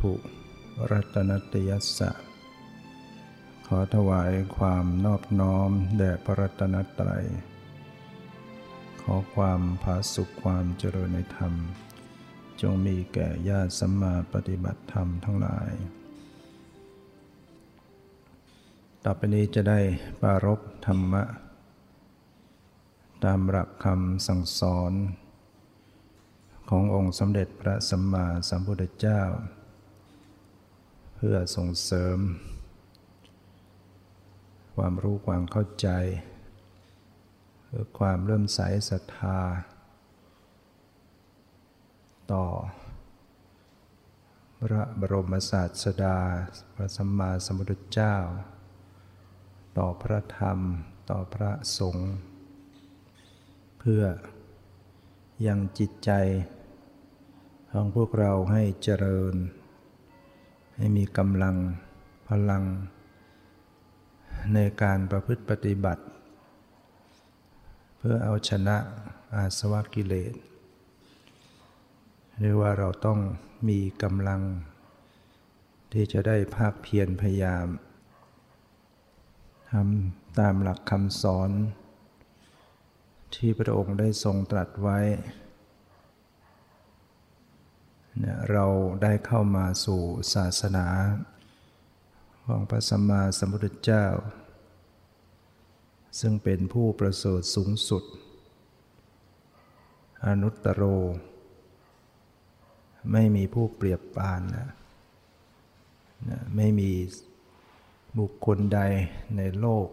[0.00, 0.12] ถุ
[0.90, 2.10] รัตนตยัสสะ
[3.66, 7.26] ขอถวายความนอบน้อมแด่พระรัตนตรัย
[9.02, 11.52] ขอความผาสุขความเจริญในธรรม
[12.60, 15.70] จงมีแก่ญาติสัมมาปฏิบัติธรรมทั้งหลาย
[19.04, 19.80] ต่อไปนี้จะได้
[20.20, 21.22] ปารบธรรมะ
[23.24, 24.92] ตามหลักคำสั่งสอน
[26.70, 29.22] ขององค์สมเด็จพระสัมมาสัมพุทธเจ้า
[31.16, 32.18] เพื่อส่งเสริม
[34.76, 35.88] ความรู้ความเข้าใจ
[37.64, 39.40] เพื่อความเริ่มใสศรัทธา
[42.32, 42.46] ต่อ
[44.60, 46.18] พระบรมศาสดา
[46.74, 48.16] พระสัมมาสัมพุทธเจ้า
[49.78, 50.58] ต่อพระธรรม
[51.10, 52.12] ต่อพระสงฆ์
[53.78, 54.02] เพื่อ
[55.46, 56.10] ยังจิตใจ
[57.72, 59.36] ของพวกเราให้เจริญ
[60.76, 61.56] ให้มีกำลัง
[62.28, 62.64] พลัง
[64.54, 66.02] ในการประพฤติปฏิบัติ
[67.96, 68.76] เพื่อเอาชนะ
[69.34, 70.34] อาสวะกิเลส
[72.40, 73.18] เรียกว่าเราต้อง
[73.68, 74.42] มีกำลัง
[75.92, 77.66] ที่จะได้ภาคเพียรพยายาม
[79.70, 81.50] ทำตามหลักคำสอน
[83.34, 84.98] ที่พระองค์ได้ทรงตรัสไว้
[88.52, 88.66] เรา
[89.02, 90.02] ได้เข้ามาสู่
[90.34, 90.86] ศาสนา
[92.46, 94.06] ของพระสัมมาสัมพุทธเจ้า
[96.20, 98.04] ซึ่งเป็นผู้ประเสริฐสูงสุด
[100.26, 100.82] อนุตตโร
[103.12, 104.68] ไม่มีผู้เปรียบปานนะ
[106.56, 106.90] ไม่มี
[108.18, 108.80] บุคคลใด
[109.36, 109.88] ในโลก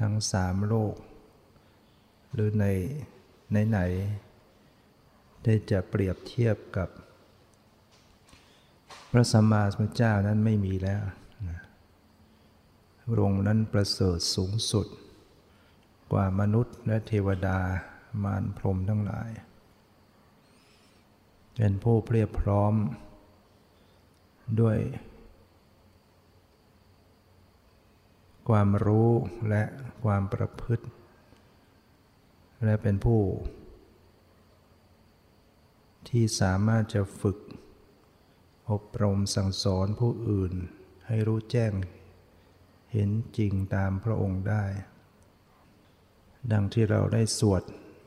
[0.00, 0.94] ทั้งสามโลก
[2.32, 2.64] หรือใน
[3.70, 3.80] ไหน
[5.48, 6.88] ได้จะเปรียบเทียบกับ
[9.10, 11.02] พระสัมมาสัมพุทธเจ้านั้นไม่มีแล้ว
[13.10, 14.86] พระองค์นั้นประเสริฐสูงสุด
[16.12, 17.58] กว่ามนุษย์และเทวดา
[18.24, 19.30] มารพรมทั้งหลาย
[21.56, 22.74] เป็นผู้เพียบพร้อม
[24.60, 24.78] ด้วย
[28.48, 29.10] ความรู้
[29.48, 29.62] และ
[30.04, 30.84] ความประพฤติ
[32.64, 33.20] และเป็นผู้
[36.08, 37.38] ที่สามารถจะฝึก
[38.70, 40.54] อบรมสั่งสอนผู้อื่น
[41.06, 41.72] ให้รู้แจ้ง
[42.92, 44.64] เห็นจริงตามพระองค์ได้
[46.52, 47.62] ดังที่เราได้สวด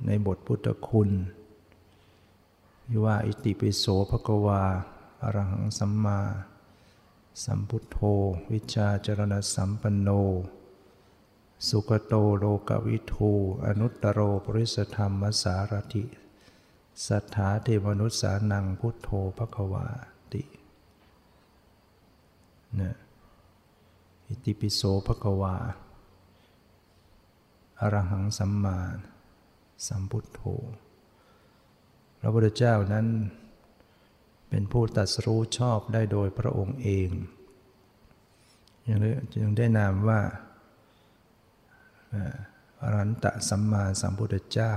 [0.06, 1.10] ในบทพุทธคุณ
[3.06, 4.64] ว่าอิติปิโสภกวา
[5.24, 6.22] อรหังสัมมา
[7.44, 7.98] สัมพุทโธ
[8.52, 10.10] วิชาจรณสัมปันโน
[11.68, 13.32] สุกโตโลกวิทู
[13.66, 16.04] อนุตตโรปริสธรรมสารถิ
[17.08, 19.88] สัทธาเทวนุษสานังพุทโธภควา
[20.34, 20.44] ติ
[22.80, 22.96] นะ
[24.28, 25.56] อิติปิโสภควา
[27.80, 28.80] อรหังสัมมา
[29.88, 30.42] สัมพุทโธ
[32.20, 33.08] พระพุทธเจ้านั้น
[34.50, 37.10] เป็นผู้ตัดรู้ชอบได้โดยพระองค์เอง
[38.90, 40.22] ยังได้นามว่า
[42.82, 44.74] อรันตะสัมมาสัมพุทธเจ้า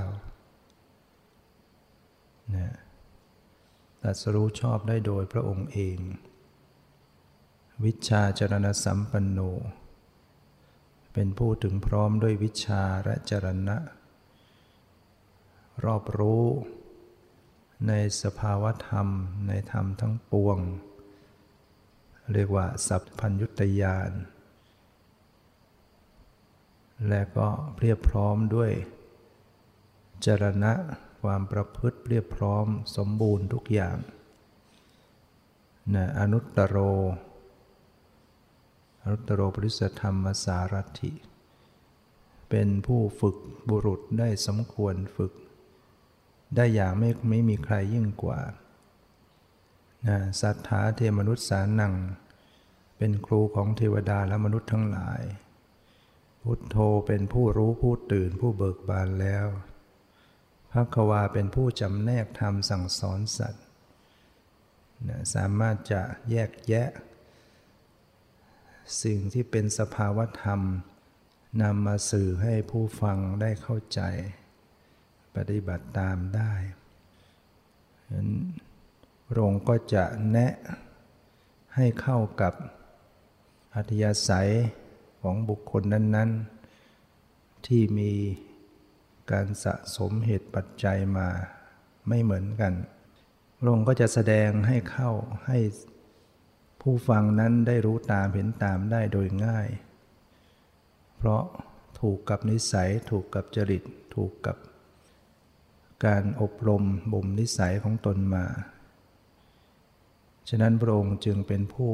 [2.54, 2.69] นะ
[4.03, 5.98] ตัดสรู้ชอบได้โดยพระองค์เอง
[7.84, 9.41] วิชาจรณสัมปันโน
[11.12, 13.77] เป็นผู้ถึงพร้อมด้วยวิชาและจรณะ
[15.84, 16.44] รอบรู้
[17.89, 17.92] ใน
[18.22, 19.09] สภาวธรรม
[19.48, 20.59] ในธรรมทั้งปวง
[22.33, 24.12] เรียกว่า สัพพัญยุตยาน
[27.09, 28.72] และก็เพียบพร้อมด้วย
[30.24, 30.72] จรณะ
[31.22, 32.66] ความประพฤติเรียบพร้อม
[32.97, 33.98] สมบูรณ์ทุกอย่าง
[35.95, 36.77] นะอนุตตโร
[39.03, 41.13] อนุตตโรปริสธรรมสารถิ
[42.51, 43.36] เป็นผู้ฝึก
[43.69, 45.33] บุรุษได้สมควรฝึก
[46.57, 48.41] ได้อย่างไม่ไม่มีใครยิ่งกว่า
[50.07, 51.95] นะสัทธาเทมนุษย์สานัง
[52.98, 55.22] เป็นครูของเทวดาและมนุษย์ทั้งหลาย
[56.42, 56.77] พุทโธ
[57.07, 59.47] เป็นผู้รู้ผู้ตื่นผู้เบิกบานแล้ว
[60.72, 63.65] พระควาเป็นผู้จำแนกธรรมสั่งสอนสัตว์
[65.09, 66.89] นะสามารถจะแยกแยะ
[69.03, 70.60] สิ่งที่เป็นสภาวธรรม
[71.63, 74.01] นำมาสื่อให้ผู้ฟังได้เข้าใจ
[75.36, 76.53] ปฏิบัติตามได้
[78.04, 78.30] ฉะนั้น
[79.27, 80.53] พระองค์ก็จะแนะ
[81.77, 82.54] ให้เข้ากับ
[83.75, 84.51] อัธยาศัย
[85.22, 86.30] ของบุคคลนั้น
[86.98, 88.13] ๆ ที่มี
[89.32, 91.28] การสะสมเหตุปัจจัยมา
[92.08, 92.72] ไม่เหมือนกัน
[93.58, 95.10] พระองค์ก็จะแสดงให้เข้า
[95.46, 95.58] ให้
[96.80, 99.68] ผู้ฟังนั้นได้รู้ตามเห็นตามได้โดยง่าย
[101.16, 101.42] เพราะ
[102.00, 103.82] ถูกกับนิสัยถูกกับจริต
[104.14, 104.56] ถูกกับ
[106.06, 108.46] การอบรมบ่มนิสัยของตนมา
[110.48, 111.92] ฉะนั้นพระองค์จึงเป็นผู้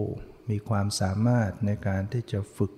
[0.50, 2.72] มีความสามารถในการที่จะฝึก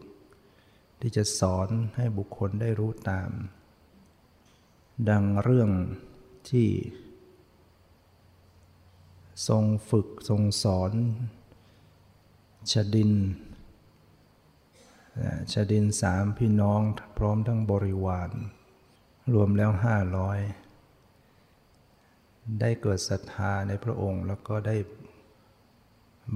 [1.01, 3.31] ที่จะสอนให้บุคคลได้รู้ตาม
[5.09, 5.71] ดังเรื่อง
[6.51, 6.69] ที่
[9.49, 10.93] ทรงฝึกทรงสอน
[12.73, 13.13] ชดิน
[15.53, 16.81] ชดินสามพี่น้อง
[17.17, 18.31] พร้อมทั้งบริวาร
[19.35, 20.39] รวมแล้วห้าร้อย
[22.61, 24.77] ได้เกิดศรัทธาในพระองค์แล้วก็ได้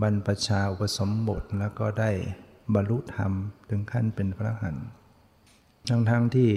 [0.00, 2.10] บรรพชาอุปสมบทแล้วก็ได้
[2.75, 3.32] บรรลุธรรม
[3.69, 4.76] ถึงขั้นเป็นพระหัน
[5.88, 6.50] ทั้งทั้งที่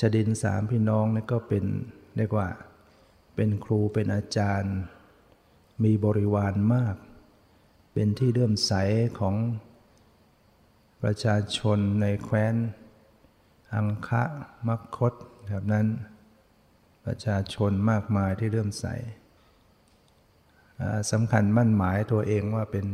[0.00, 1.64] ชดินสามพี่น้องนี่ก็เป็น
[2.16, 2.48] เรียกว่า
[3.34, 4.76] เป็นครูเป็นอาจารย์
[5.84, 6.96] มีบริวารมาก
[7.92, 8.72] เป็นที่เลื่อมใส
[9.18, 9.36] ของ
[11.02, 12.54] ประชาชนในแคว้น
[13.74, 14.22] อังคะ
[14.68, 15.14] มักคต
[15.46, 15.86] แบบนั้น
[17.06, 18.86] ประชาชนมากมายที่เลื่อมใส
[21.10, 22.86] สำคัญมั่นหมายตัวเองว่าเป็น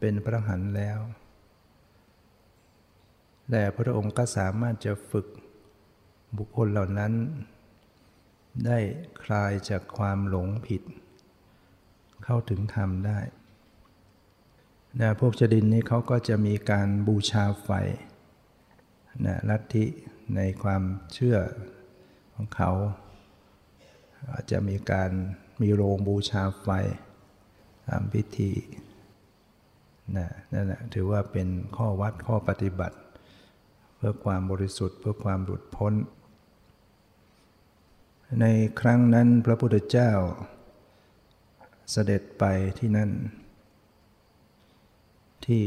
[0.00, 0.98] เป็นพระหันแล้ว
[3.50, 5.26] แต่พระองค์ก็สามารถจะฝึก
[6.36, 7.12] บุคคลเหล่านั้น
[8.66, 8.78] ได้
[9.24, 10.82] คลายจากความหลงผิด
[12.24, 13.20] เข้าถึงธรรมได้
[15.00, 17.70] นะพวกจดินนี้เขาก็จะมีการบูชาไฟ
[19.26, 19.84] นะลัทธิ
[20.36, 20.82] ในความ
[21.14, 21.38] เชื่อ
[22.34, 22.70] ของเขา
[24.32, 25.10] อาจจะมีการ
[25.62, 26.68] มีโรงบูชาไฟ
[27.88, 28.52] ทำพิธี
[30.16, 32.98] นะนั่นแหละถือว่าเป็นข้อวัดข้อปฏิบัติ
[33.96, 35.92] เพื่อความบริสุทธิ์เพื่อความหลุดพ้น
[38.36, 38.46] ใน
[38.80, 40.12] ครั้งนั้นพระพุทธเจ้า
[41.90, 42.44] เสด็จไป
[42.78, 43.10] ที่นั่น
[45.46, 45.64] ที่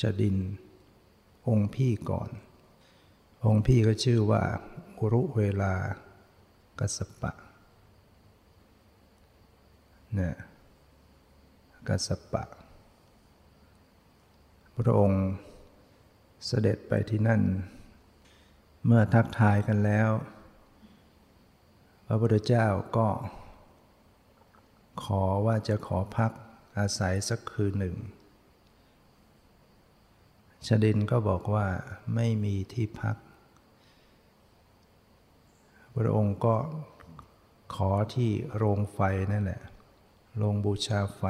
[0.00, 0.36] จดิน
[1.48, 2.30] องค์พี่ก่อน
[3.44, 4.42] องค์พี่ก็ชื่อว่า
[4.98, 5.74] อุรุเวลา
[6.78, 7.32] กัสปะ
[10.14, 10.34] เนี่ย
[11.88, 12.44] กัสปะ
[14.76, 15.24] พระองค์
[16.46, 17.42] เสด็จไปที่นั่น
[18.86, 20.10] เมื่อทักทายกันแล้ว
[22.08, 22.66] พระพุทธเจ้า
[22.96, 23.08] ก็
[25.04, 26.32] ขอว่าจะขอพัก
[26.78, 27.96] อาศัยสักคืนหนึ่ง
[30.66, 31.66] ชดินก็บอกว่า
[32.14, 33.16] ไม่มีที่พัก
[35.96, 36.56] พระองค์ก็
[37.74, 39.00] ขอที่โรงไฟ
[39.32, 39.62] นั่นแหละ
[40.36, 41.22] โรงบูชาไฟ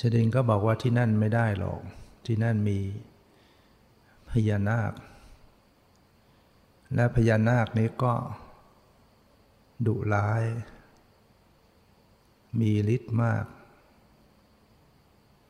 [0.00, 1.80] ชดินก็บอกว่าที่นั่นไม่ได้หรอก
[2.26, 2.78] ที่นั่นมี
[4.30, 4.92] พญานาค
[6.94, 8.14] และพญานาคนี้ก็
[9.86, 10.42] ดุร้าย
[12.60, 13.44] มีฤทธิ์มาก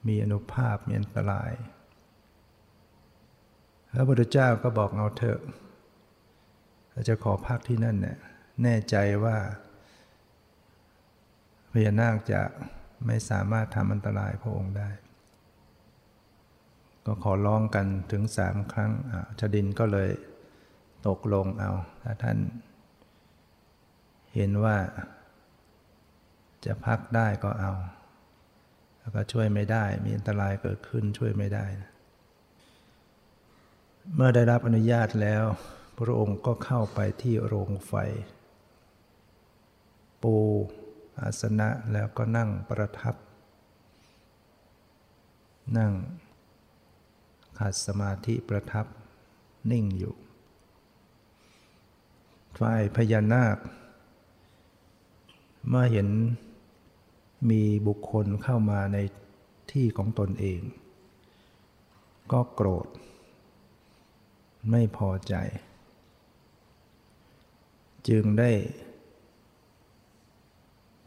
[0.07, 1.53] มีอนุภาพมีอันตราย
[3.93, 5.41] พระพุทธเจ้าก็บอกเอาเถอะ
[6.91, 8.19] เราจะขอพักที่นั่นเนี่ย
[8.63, 9.37] แน่ใจว่า
[11.73, 12.43] พญานาคจะ
[13.07, 14.91] ไม่สามารถทำอันตรายพระองค์ได้
[17.07, 18.93] ก็ขอร้องกันถึงสามครั้ง
[19.41, 20.11] ชดินก็เลย
[21.09, 21.73] ตกลงเอา
[22.03, 22.39] ถ้าท่าน
[24.35, 24.77] เห็นว่า
[26.65, 27.73] จะพักได้ก็เอา
[28.99, 31.67] แล้วก็ช่วยไม่ได้ มีอันตรายเกิดขึ้นช่วยไม่ได้
[34.15, 35.45] เมื่อได้รับอนุญาตแล้ว
[35.99, 37.93] พระองค์ก็เข้าไปที่โรงไฟ
[40.23, 40.37] ปู
[41.21, 43.15] อาสนะแล้วก็นั่งประทับ
[45.79, 45.93] นั่ง
[47.59, 48.87] ขัดสมาธิประทับ
[49.71, 50.15] นิ่งอยู่
[52.59, 53.57] ฝ่ายพญานาค
[55.69, 56.09] เมื่อเห็น
[57.51, 58.99] มีบุคคลเข้ามาใน
[59.73, 60.61] ที่ของตนเอง
[62.33, 62.87] ก็โกรธ
[64.71, 65.35] ไม่พอใจ
[68.09, 68.53] จึงได้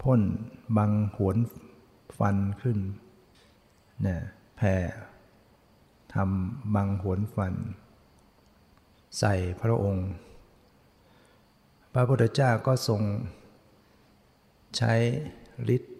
[0.01, 0.21] พ่น
[0.77, 1.37] บังหวน
[2.17, 2.77] ฟันขึ้น
[4.03, 4.19] เนี่ย
[4.57, 4.75] แผ่
[6.13, 7.53] ทำบังหวนฟัน
[9.19, 10.09] ใส่พระองค์
[11.93, 13.01] พระพุทธเจ้าก็ทรง
[14.77, 14.93] ใช้
[15.75, 15.97] ฤทธิ์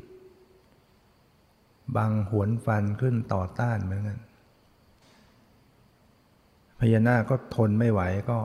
[1.96, 4.20] บังหวนฟันขึ้นต่อต้านเหมือนกัน
[6.80, 8.38] พญานาคก็ทนไม่ไหวก็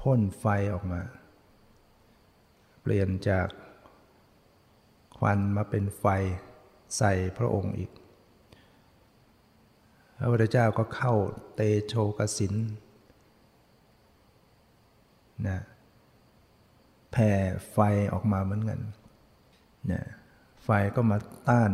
[0.00, 1.00] พ่นไฟออกมา
[2.82, 3.48] เปลี่ยนจาก
[5.18, 6.04] ควันมาเป็นไฟ
[6.98, 7.90] ใส่พระองค์อีก
[10.18, 11.14] พระพุทธเจ้าก็เข้า
[11.54, 12.54] เตโชกสิน
[15.48, 15.60] นะ
[17.12, 17.32] แผ่
[17.72, 17.78] ไฟ
[18.12, 18.80] ออกมาเหมือนกัน
[19.86, 20.04] เนี่ย
[20.64, 21.72] ไฟก็มาต้าน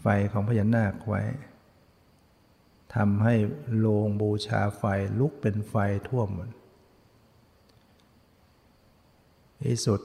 [0.00, 1.22] ไฟของพญานาคไว้
[2.94, 3.34] ทำให้
[3.76, 4.84] โลงบูชาไฟ
[5.18, 5.74] ลุกเป็นไฟ
[6.08, 6.50] ท่วมหมด
[9.64, 10.00] ที่สุด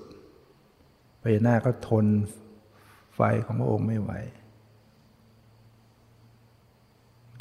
[1.21, 2.05] พญานาคก็ทน
[3.15, 4.11] ไฟของพระองค์ไม่ไหว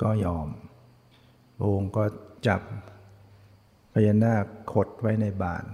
[0.03, 0.49] ก็ยอม
[1.57, 2.05] พระองค์ก็
[2.47, 2.63] จับ
[3.95, 5.65] พญานาคขดไว้ในบาท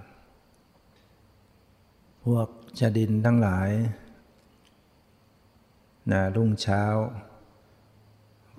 [2.28, 2.48] พวก
[2.78, 3.70] ชาดินทั้งหลาย
[6.10, 6.82] นะรุ่งเช้า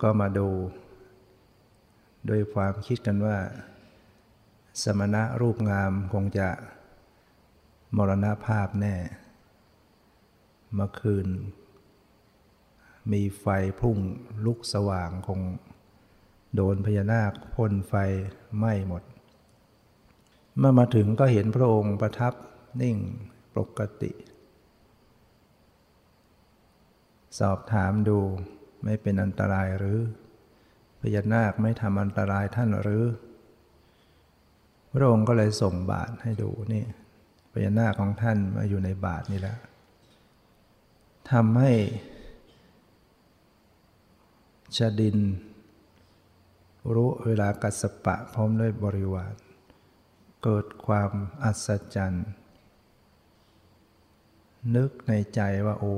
[0.02, 0.48] ก็มาดู
[2.26, 3.38] โดยความคิดกันว่า
[4.82, 6.48] สมณะรูปงามคงจะ
[7.96, 8.96] มรณภาพแน่
[10.74, 11.26] เมื่อคืน
[13.12, 13.46] มีไฟ
[13.80, 13.98] พุ่ง
[14.44, 15.40] ลุกสว่างคง
[16.54, 17.94] โดนพญานาคพ่นไฟ
[18.58, 19.02] ไหม้หมด
[20.58, 22.34] เมื่อมาถึงก็เห็นพระองค์ประทับ
[22.82, 22.98] นิ่ง
[23.56, 24.12] ปกติ
[27.38, 28.18] สอบถามดู
[28.84, 29.98] ไม่เป็นอันตรายหรือ
[31.00, 33.04] พญานาคไม่ทำอันตรายท่านหรือ
[34.92, 36.84] พระองค์ก็เลยส่งบาทให้ดูนี่
[37.52, 39.60] พญานาคของท่านมาอยู่ในบาทนี่แล้ว
[41.30, 41.72] ทำให้
[44.76, 45.18] ชาดิน
[46.94, 49.34] รู้เวลากัสปะพร้อมด้วยบริวาร
[50.42, 51.10] เกิดความ
[51.44, 52.28] อัศจรรย์
[54.76, 55.94] นึกในใจว่าโอ้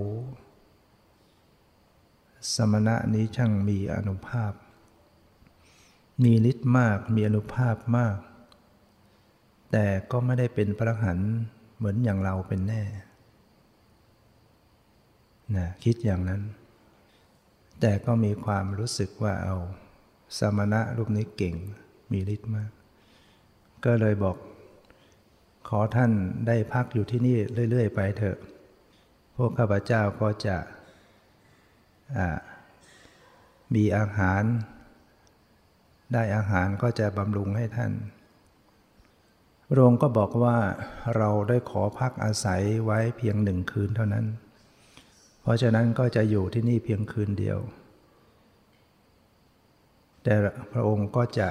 [2.54, 4.52] สมณะนี้ช่างมีอนุภาพ
[6.24, 8.18] มีฤทธิ์มากมีอนุภาพมาก
[9.72, 11.18] แต่ก็ไม่ได้เป็นพระหัน
[11.76, 12.82] เหมือนอย่างเราเป็นแน่
[15.56, 16.42] นะคิดอย่างนั้น
[17.80, 19.56] แต่ก็มีความรู้สึกว่าเอา
[20.38, 21.54] สมณะรูปนี้เก่ง
[22.12, 22.70] มีฤทธิ์มาก
[23.84, 24.36] ก็เลยบอก
[25.68, 26.12] ขอท่าน
[26.46, 27.36] ได้พักอยู่ที่นี่
[27.70, 28.38] เรื่อย ๆ ไปเถอะ
[29.36, 30.56] พวกข้าพเจ้าก็จะ
[33.74, 34.42] มีอาหาร
[36.12, 37.92] ได้อาหารก็จะบำรุงให้ท่าน
[39.68, 40.58] พระองค์ก็บอกว่า
[41.16, 44.26] เราได้ขอพักอาศัยไว้เพียงหนึ่งคืนเท่านั้น
[45.42, 47.58] เพราะฉะนั้นก็จะอยู่ที่นี่เพียงคืนเดียว
[50.22, 50.34] แต่
[50.72, 51.48] พระองค์ก็จะ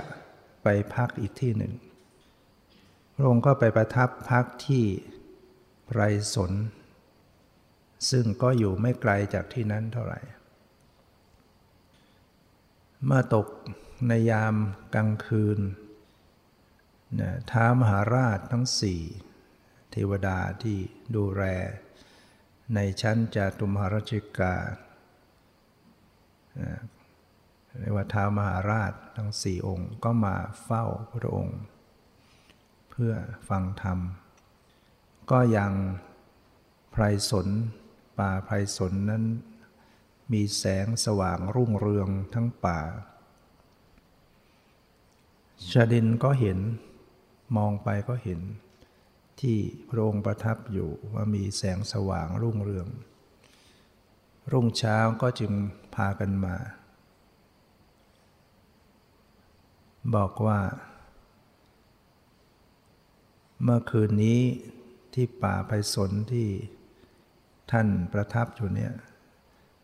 [0.64, 1.74] ไปพักอีกที่หนึ่ง
[3.16, 4.86] พระองค์ก็ไปประทับพักที่
[5.86, 6.02] ไพร
[6.34, 6.52] สน
[8.10, 10.20] ซึ่งก็อยู่ไม่ไกลจากที่นั้นเท่าไหร่
[13.06, 13.48] เมื่อตก
[14.08, 14.56] ในยาม
[14.96, 15.60] กลางคืน
[17.20, 19.02] นะท้ามหาราชทั้งสี่
[19.92, 20.78] เทวดาที่
[21.16, 21.44] ดูแล
[22.76, 24.56] ในชั้นจาตุมหาราชิกา
[27.80, 31.60] เรียกว่าท้ามหาราชทั้งสี่องค์ก็มาเฝ้าพระองค์
[32.90, 33.14] เพื่อ
[33.50, 34.00] ฟังธรรม
[35.32, 35.72] ก็ยัง
[36.92, 37.48] ไพรสน
[38.20, 39.24] ป่าไพรสนนั้น
[40.32, 42.80] มีแสงสว่างรุ่งเรืองทั้งป่า
[45.72, 46.60] ชาดินก็เห็น
[47.58, 48.42] มองไปก็เห็น
[49.40, 49.58] ที่
[49.90, 52.88] พระองค์ประทับอยู่ว่ามีแสงสว่างรุ่งเรือง
[54.52, 55.52] รุ่งเช้าก็จึง
[55.96, 56.56] พากันมา
[60.16, 60.60] บอกว่า
[63.64, 64.40] เมื่อคืนนี้
[65.14, 66.50] ที่ป่าไพศลที่
[67.72, 68.94] ท่านประทับอยู่เนี่ย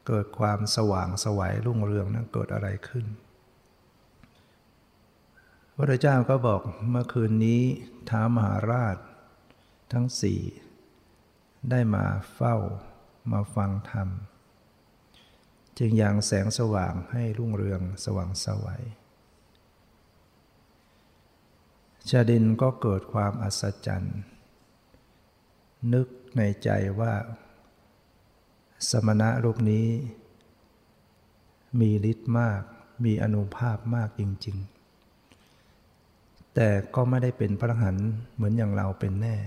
[0.07, 3.05] เกิดความสว่างสวัยรุ่งเรืองนั้นเกิดอะไรขึ้น
[5.75, 7.61] พระเจ้าก็บอกเมื่อคืนนี้
[8.09, 8.97] ท้ามหาราช
[9.93, 10.41] ทั้งสี่
[11.69, 12.55] ได้มาเฝ้า
[13.31, 14.09] มาฟังธรรม
[15.77, 18.83] จึงยังแสงสว่างให้รุ่งเรืองสว่างสวัย
[22.09, 24.19] ชาดินก็เกิดความอัศจรรย์
[25.93, 26.07] นึก
[26.37, 26.69] ในใจ
[26.99, 27.13] ว่า
[28.89, 29.87] สมณะรูปนี้
[31.79, 32.61] มีฤทธิ์มาก
[33.05, 34.57] มีอนุภาพมากจริง
[35.75, 37.95] ๆ แต่ก็ไม่ได้เป็นพระหัน
[38.33, 39.37] เหมือนอย่างเราเป็นแน่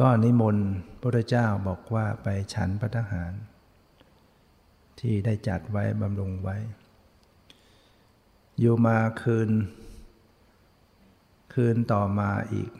[0.00, 0.68] ก็นิมนต์
[1.00, 3.32] พระเจ้าบอกว่าไปฉันพระทหาร
[5.00, 6.56] ที่ได้จัดไว้บำรุงไว้
[8.58, 9.50] อยู่มาคืน
[11.54, 12.70] คืนต่อมาอีก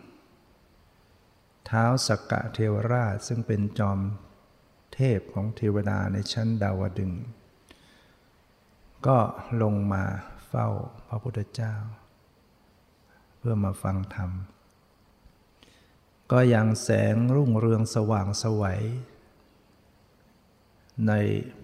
[1.69, 3.99] ท้าวสักกะเทวราชซึ่งเป็นจอม
[4.95, 7.13] เทพของเทวดาในชั้นดาวดึง
[9.07, 9.19] ก็
[9.63, 10.05] ลงมา
[10.49, 10.69] เฝ้า
[11.09, 11.75] พระพุทธเจ้า
[13.39, 14.31] เพื่อมาฟังธรรม
[16.33, 18.83] ก็ยังแสงรุ่งเรืองสว่างสวัย
[21.09, 21.13] ใน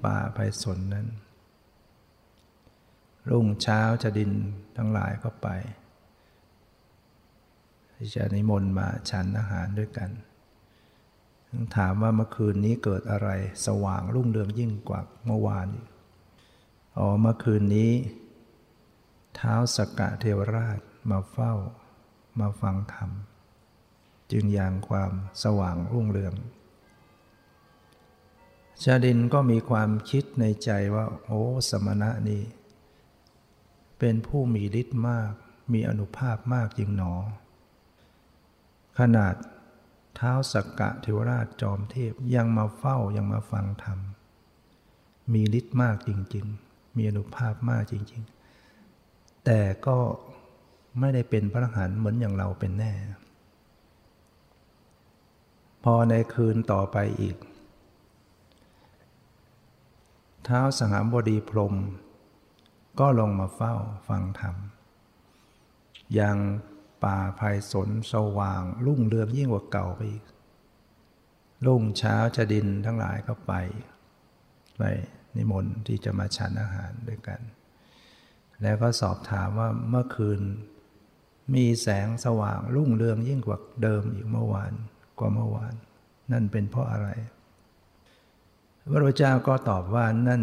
[0.05, 1.07] ป่าไพศลนั้น
[3.31, 4.33] รุ่งเช้าจะดิน
[4.77, 5.49] ทั้งหลายก็ไป
[7.97, 10.11] ที่จะนิมนต์มาฉันอาหารด้วยกัน
[11.77, 13.29] ถามว่าเมื่อคืนนี้เกิดอะไร
[13.67, 15.69] สว่างรุ่งเรืองยิ่งกว่าเมื่อวาน
[16.99, 17.93] อ๋อเมื่อคืนนี้
[19.37, 21.55] เท้าสกกะเทวราชมาเฝ้า
[22.41, 23.11] มาฟังธรรม
[24.33, 25.13] จึงยังความ
[25.43, 26.35] สว่างรุ่งเรือง
[28.83, 32.43] ชาดินก็มีความคิดในใจว่า โอ้ สมณะนี่
[33.99, 35.33] เป็นผู้มีฤทธิ์มาก
[35.73, 37.15] มีอนุภาพมากจริงหนอ
[38.99, 39.35] ขนาด
[40.17, 43.99] เท้าสักกะเทวราชจอมเทพยังมาเฝ้ายังมาฟังธรรม
[45.33, 48.23] มีฤทธิ์มากจริง ๆ มีอนุภาพมากจริง
[48.85, 49.99] ๆ แต่ก็
[51.01, 52.93] ไม่ได้เป็นพระอรหันต์เหมือนอย่างเราเป็นแน่
[55.85, 57.37] พอในคืนต่อไปอีก
[60.45, 61.75] เท้าสหามบดีพรม
[63.01, 63.75] ก็ลงมาเฝ้า
[64.09, 64.57] ฟังธรรม
[66.19, 66.37] ยัง
[67.05, 70.25] ป่าภัยสนสว่าง รุ่งเรืองยิ่งกว่าเก่าไปอีก
[71.67, 73.53] รุ่งเช้าจะดินทั้งหลายก็ไป
[74.79, 74.83] ไป
[75.37, 77.41] นิมนต์ที่จะมาฉันอาหารด้วยกัน
[78.63, 80.41] แล้วก็สอบถามว่าเมื่อคืน
[81.55, 84.73] มีแสงสว่างรุ่งเรืองยิ่งกว่าเดิมอีกเมื่อวาน
[85.19, 85.75] กว่าเมื่อวาน
[86.33, 87.09] นั่นเป็นเพราะอะไร
[88.81, 90.43] พระพุทธเจ้าก็ตอบว่านั่น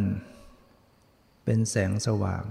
[1.46, 2.44] เป็นแสงสว่าง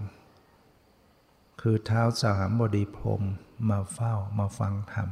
[1.61, 3.23] คือเท้าสามบดีพรม
[3.71, 5.09] มาเฝ้ามาฟังธรรม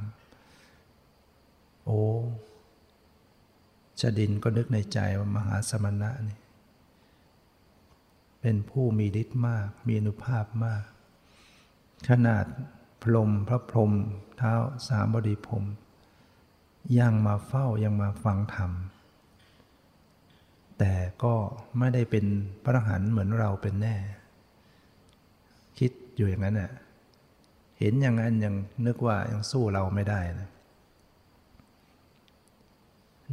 [1.85, 2.01] โอ้
[4.01, 6.39] ชดินก็นึกในใจว่ามหาสมณะนี่
[8.41, 10.85] เป็นผู้มีฤทธิ์มาก มีอนุภาพมาก
[12.09, 12.47] ขนาด
[13.03, 13.93] พรมพระพรม
[14.37, 14.53] เท้า
[14.89, 15.65] สามบดีพรม
[16.99, 18.71] ยังมาเฝ้ายังมาฟังธรรม
[20.79, 21.35] แต่ก็
[21.79, 22.27] ไม่ได้เป็น
[22.65, 23.97] พระหันเหมือนเราเป็นแน่
[25.79, 26.71] คิดอยู่อย่างนั้นน่ะ
[27.81, 28.55] เห็นอย่างนั้นยัง
[28.87, 30.49] นึกว่ายังสู้เราไม่ได้นะ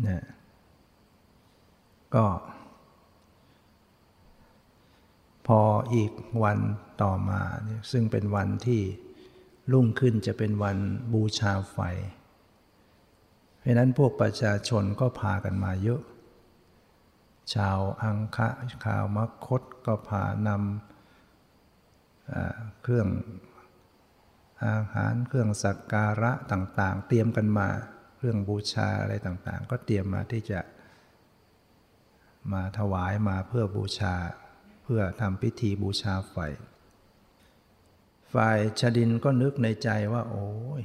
[0.04, 0.20] เนี่
[2.16, 2.26] ก็
[5.48, 5.62] พอ
[5.94, 6.12] อีก
[6.44, 6.60] วัน
[7.02, 7.42] ต่อมา
[7.92, 8.82] ซึ่งเป็นวันที่
[9.72, 10.78] รุ่งขึ้นจะเป็นวัน
[11.14, 11.78] บูชาไฟ
[13.60, 16.02] เพราะนั้นพวกประชาชนก็พากันมาเยอะ
[17.54, 18.50] ชาวอังคะ
[18.84, 23.08] ชาวมคตก็พานำเครื่อง
[24.66, 27.70] อาหารเครื่องสักการะต่างๆ เตรียมกันมา
[28.18, 30.60] เครื่องบูชาอะไรต่างๆ ก็เตรียมมาที่จะ
[32.54, 34.16] มาถวายมาเพื่อบูชา
[34.84, 36.38] เพื่อทำพิธีบูชาไฟ
[38.34, 40.50] ฝ่ายชดินก็นึกในใจว่า โอ้
[40.82, 40.84] ย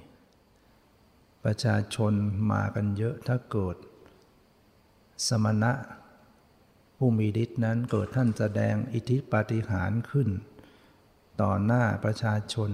[1.45, 2.13] ประชาชน
[2.53, 3.77] มากันเยอะถ้าเกิด
[5.27, 5.73] สมณะ
[6.97, 10.29] ผู้มีฤทธิ์นั้นเกิดท่านแสดงอิทธิปาฏิหาริย์ขึ้น
[11.41, 12.71] ต่อหน้าประชาชน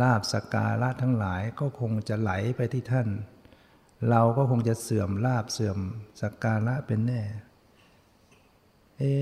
[0.00, 3.08] ลาบสการะทั้งหลายก็คงจะไหลไปที่ท่าน
[4.10, 5.78] เราก็คงจะเสื่อมลาบเสื่อม
[6.20, 7.22] สการะเป็นแน่
[8.98, 9.12] เอ๊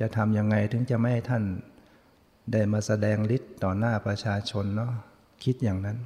[0.00, 1.44] จะทำยังไงถึงจะไม่ให้ท่าน
[2.52, 4.92] ได้มาแสดงฤทธิ์ต่อหน้าประชาชนเนาะ
[5.44, 5.98] คิดอย่างนั้น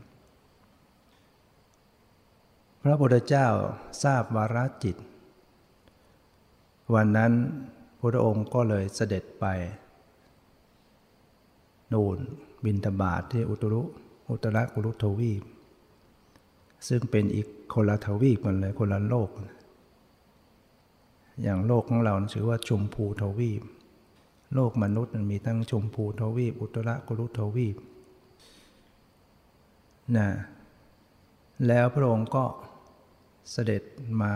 [2.83, 3.49] พระพุทธเจ้า
[4.05, 4.97] ทราบวาระจิต
[6.95, 7.33] วันนั้น
[8.01, 9.47] พระองค์ก็เลยเสด็จไป
[11.93, 12.19] นูน
[12.65, 13.83] บินตบาทที่อุตรุ
[14.29, 15.43] อุตรกุรุทวีป
[16.89, 19.31] ซึ่งเป็นอีกคนละทวีปกันเลยคนละโลก
[21.43, 23.63] อย่างโลกของเราถือว่าชมพูทวีป
[24.55, 27.77] โลกมนุษย์มันมีทั้งชมพูทวีป อุตรกุรุทวีป
[30.17, 30.29] นะ
[31.67, 32.45] แล้วพระองค์ก็
[33.51, 33.83] เสด็จ
[34.21, 34.33] มา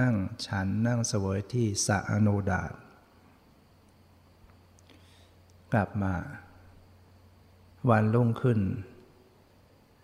[0.00, 0.14] นั่ง
[0.46, 2.72] ฉันนั่งเสวยที่สะอโนดาต
[5.72, 6.14] กลับมา
[7.90, 8.60] วันรุ่งขึ้น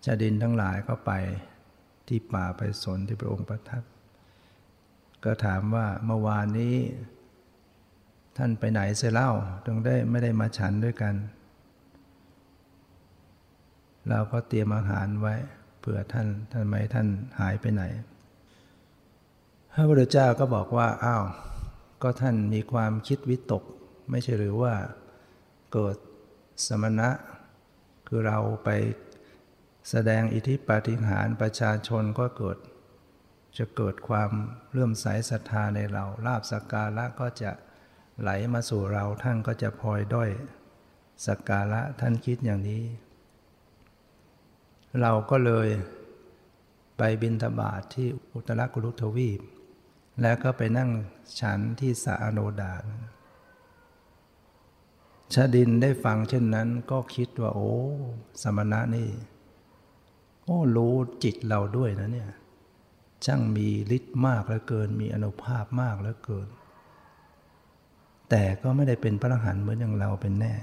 [0.05, 1.13] ชาดินทั้งหลายก็ไป
[2.09, 3.83] ที่ป่าไปสนที่พระองค์ประทับ
[5.25, 6.77] ก็ถามว่าเมื่อวานนี้
[8.37, 9.31] ท่านไปไหนเสียเล่า
[9.65, 11.15] ถึงได้ไม่ได้มาฉันด้วยกัน
[14.09, 15.35] เราก็เตรียมอาหารไว้
[15.79, 17.09] เผื่อท่านท่านไมท่าน
[17.41, 17.83] หายไปไหน
[19.73, 21.25] พระพุทธเจ้าก็บอกว่าอ้าว
[22.03, 23.65] ก็ท่านมีความคิดวิตก
[24.11, 24.75] ไม่ใช่หรือว่า
[25.73, 25.97] เกิด
[26.67, 27.09] สมณะ
[28.09, 28.69] คือเราไป
[29.89, 32.59] แสดงอิทธิปาฏิหาริย์ประชาชนก็เกิด
[33.59, 34.31] จะเกิดความ
[34.71, 37.51] เลื่อมใสศรัทธาในเราลาบสักการะก็จะ
[38.21, 40.31] ไหลมาสู่เราท่านก็จะพลอยด้อย
[41.27, 42.85] สักการะท่านคิดอย่างนี้
[45.01, 45.69] เราก็เลย
[46.99, 49.41] ไปบินทบาทที่อุตรกุลุทวีป
[50.23, 50.91] แล้วก็ไปนั่ง
[51.41, 52.75] ฉันที่สาโนดา
[55.35, 57.75] ชาดินได้ฟังเช่นนั้นก็คิดว่าโอ้
[58.43, 59.09] สมณะนี่
[60.51, 62.31] อ้อ้รู้จิตเราด้วยนะเนี่ย
[63.25, 66.49] ช่างมีฤทธิ์มากเหลือเกิน มีอนุภาพมากเหลือเกิน
[68.31, 70.55] แต่ก็ไม่ได้เป็นพระอรหันต์เหมือนอย่างเราเป็นแน่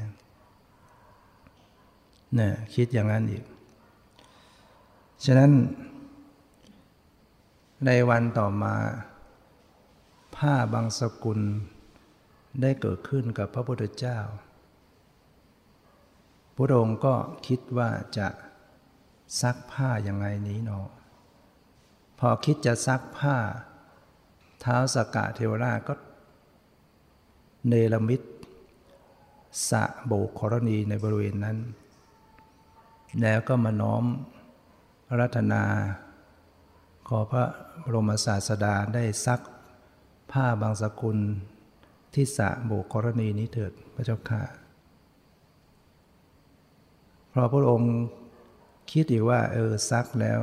[2.35, 3.43] เนี่ยคิดอย่างนั้นอีก
[5.25, 5.51] ฉะนั้น
[7.85, 8.75] ในวันต่อมา
[10.35, 11.39] ผ้าบางสกุล
[12.61, 14.19] ได้เกิดขึ้นกับพระพุทธเจ้า
[16.55, 17.15] พระองค์ก็
[17.47, 18.27] คิดว่าจะ
[19.41, 20.87] ซักผ้ายังไงนี้เนาะ
[22.19, 23.37] พอคิดจะซักผ้า
[24.61, 25.93] เท้าสกกะเทวราชก็
[27.67, 28.21] เนรมิต
[29.69, 31.57] สะโบกครณีในบริเวณนั้น
[33.21, 34.03] แล้วก็มาน้อม
[35.19, 35.63] รัตนา
[37.07, 37.45] ขอพระ
[37.83, 39.41] บรมศาสดาได้ซัก
[40.31, 41.17] ผ้าบางสกุล
[42.13, 44.43] ที่สะโบกครณีนี้เถิดพระเจ้าค่ะ
[47.29, 47.93] เพราะพระองค์
[48.91, 50.41] คิดอีกว่า เออซักแล้ว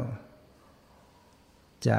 [1.88, 1.98] จะ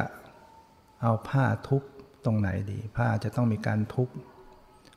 [1.02, 1.84] เอาผ้าทุบ
[2.26, 4.10] ตรงไหนดี ผ้าจะต้องมีการทุบ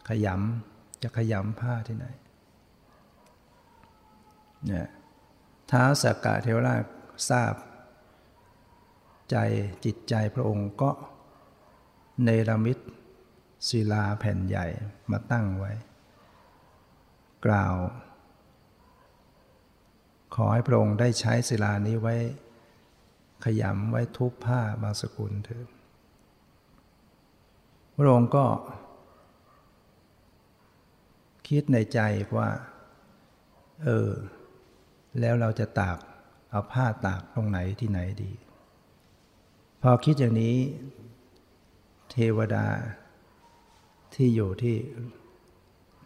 [0.08, 2.06] ขยำจะขยำผ้าที่ไหน
[4.66, 4.88] เนี่ย
[5.70, 6.84] ท้าสักกะเทวราช
[7.30, 7.54] ทราบ
[9.30, 9.36] ใจ
[9.84, 10.90] จิตใจพระองค์ก็
[12.22, 12.78] เนรมิต
[13.68, 14.66] ศิลาแผ่นใหญ่
[15.10, 15.72] มาตั้งไว้
[17.46, 17.74] กล่าว
[20.42, 22.16] อให้พระองค์ได้ใช้ศิลานี้ไว้
[23.44, 25.66] ขยำไว้ทุบผ้าบางสกุลเถิด
[27.96, 28.46] พระองค์ก็
[31.48, 32.00] คิดในใจ
[32.36, 32.48] ว่า
[33.84, 34.10] เออ
[35.20, 35.98] แล้วเราจะตาก
[36.50, 38.32] เอาผ้าตากตรงไหนที่ไหนดี
[39.82, 40.56] พอคิดอย่างนี้
[42.10, 42.66] เทวดา
[44.14, 44.76] ที่อยู่ที่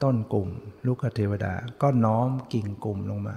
[0.03, 0.49] ต้นกลุ่ม
[0.87, 3.37] ลูกเทวดาก็น้อมกิ่งกลุ่มลงมา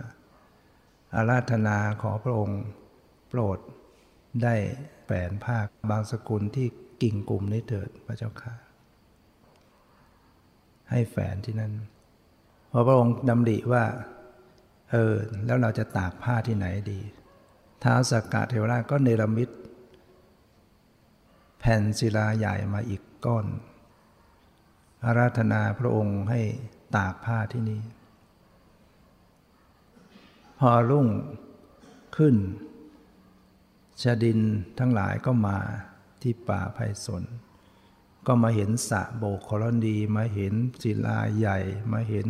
[1.15, 2.61] อาราธนาขอพระองค์
[3.29, 3.59] โปรด
[4.43, 4.55] ได้
[5.05, 6.67] แฝนภาคบางสกุลที่
[7.01, 8.53] กิ่งกลุ่มนี้เถิดพระเจ้าค่ะ
[10.89, 11.73] ให้แฝนที่นั่น
[12.71, 13.83] พอพระองค์ดำริว่า
[14.91, 15.13] เออ
[15.45, 16.99] แล้วเราจะตากผ้าที่ไหนดี
[17.83, 19.49] ท้าวสักกะเทวราชก็เนรมิต
[21.59, 23.45] แผ่นศิลาใหญ่มาอีกก้อน
[25.05, 26.41] อาราธนาพระองค์ให้
[26.95, 27.81] ตากผ้าที่นี่
[30.59, 31.07] พอรุ่ง
[32.15, 32.35] ขึ้น
[34.01, 34.39] ชาดิน
[34.79, 35.57] ทั้งหลายก็มา
[36.21, 37.23] ที่ป่าไผ่สน
[38.27, 41.59] ก็มาเห็นสะโบกคอรดีมาเห็นศิลาใหญ่
[41.91, 42.27] มาเห็น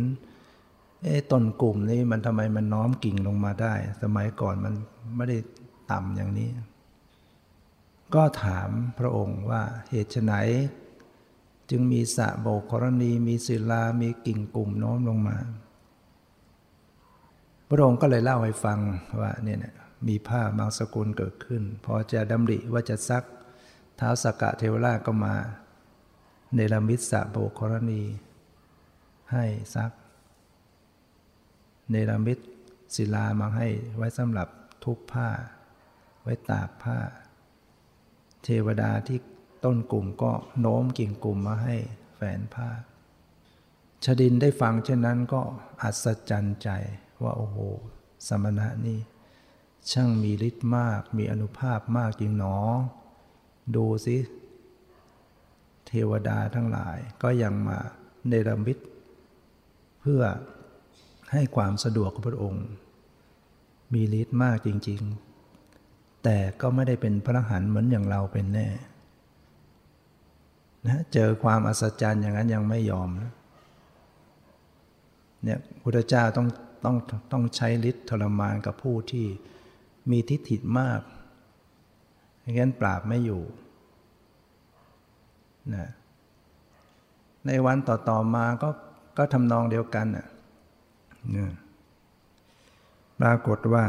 [1.02, 4.74] เอ้ต้นกลุ่มนี้มันทำไมมันน้อมกิ่งลงมาได้ สมัยก่อนมัน
[5.16, 5.38] ไม่ได้
[5.90, 6.50] ต่ำอย่างนี้
[8.14, 10.32] ก็ถามพระองค์ว่าเหตุไฉน
[11.70, 15.36] จึงมีสะโบกกรณีมีศิลามีกิ่งกลุ่มน้อมลงมา
[17.68, 18.78] พระองค์ก็เลยเล่าให้ฟัง
[19.20, 19.58] ว่าเนี่ย
[20.08, 23.24] มีผ้าบางสกุลเกิดขึ้น พอจะดำริว่าจะซัก
[23.96, 25.34] เท้าสกกะเทวราชก็มา
[26.54, 28.02] เนรมิตสะโบกกรณี
[29.32, 29.92] ให้ซัก
[31.90, 32.38] เนรมิต
[32.94, 34.48] ศิลามาให้ไว้สำหรับ
[34.84, 35.28] ทุกผ้า
[36.22, 36.98] ไว้ตากผ้า
[38.44, 39.18] เทวดาที่
[39.64, 41.76] ต้นกลุ่มก็โน้มกิ่งกลุ่มมาให้
[42.14, 42.68] แฝนผ้า
[44.04, 45.42] ชดินได้ฟังเช่นนั้นก็
[45.82, 46.70] อัศจรรย์ใจ
[47.22, 47.58] ว่าโอ้โห
[48.26, 48.98] สมณะนี่
[49.90, 52.56] ช่างมีฤทธิ์มาก มีอนุภาพมากจริงหนอ
[53.76, 54.16] ดูสิ
[55.86, 57.78] เทวดาทั้งหลายก็ยังมา
[58.28, 58.78] เนรมิต
[60.00, 60.22] เพื่อ
[61.32, 62.66] ให้ความสะดวกกับพระองค์
[63.92, 65.00] มีฤทธิ์มากจริง
[65.62, 68.68] ๆ แต่ก็ไม่ได้เป็นพระหันเหมือนอย่างเราเป็นแน่
[70.86, 73.32] นะเจอความอัศจรรย์อย่างนั้นยังไม่ยอมนะ
[75.42, 76.48] เนี่ยพุทธเจ้าต้อง
[76.86, 76.96] ต้อง
[77.32, 79.26] ต้องใช้ฤทธิ์ทรมานกับผู้ที่
[80.10, 81.00] มีทิฏฐิมาก
[82.40, 83.42] อย่างนั้นปราบไม่อยู่
[85.74, 85.88] นะ
[87.46, 88.70] ในวันต่อๆมาก็
[89.18, 90.26] ก็ทำนองเดียวกันน่ะ
[93.20, 93.84] ปรากฏว่า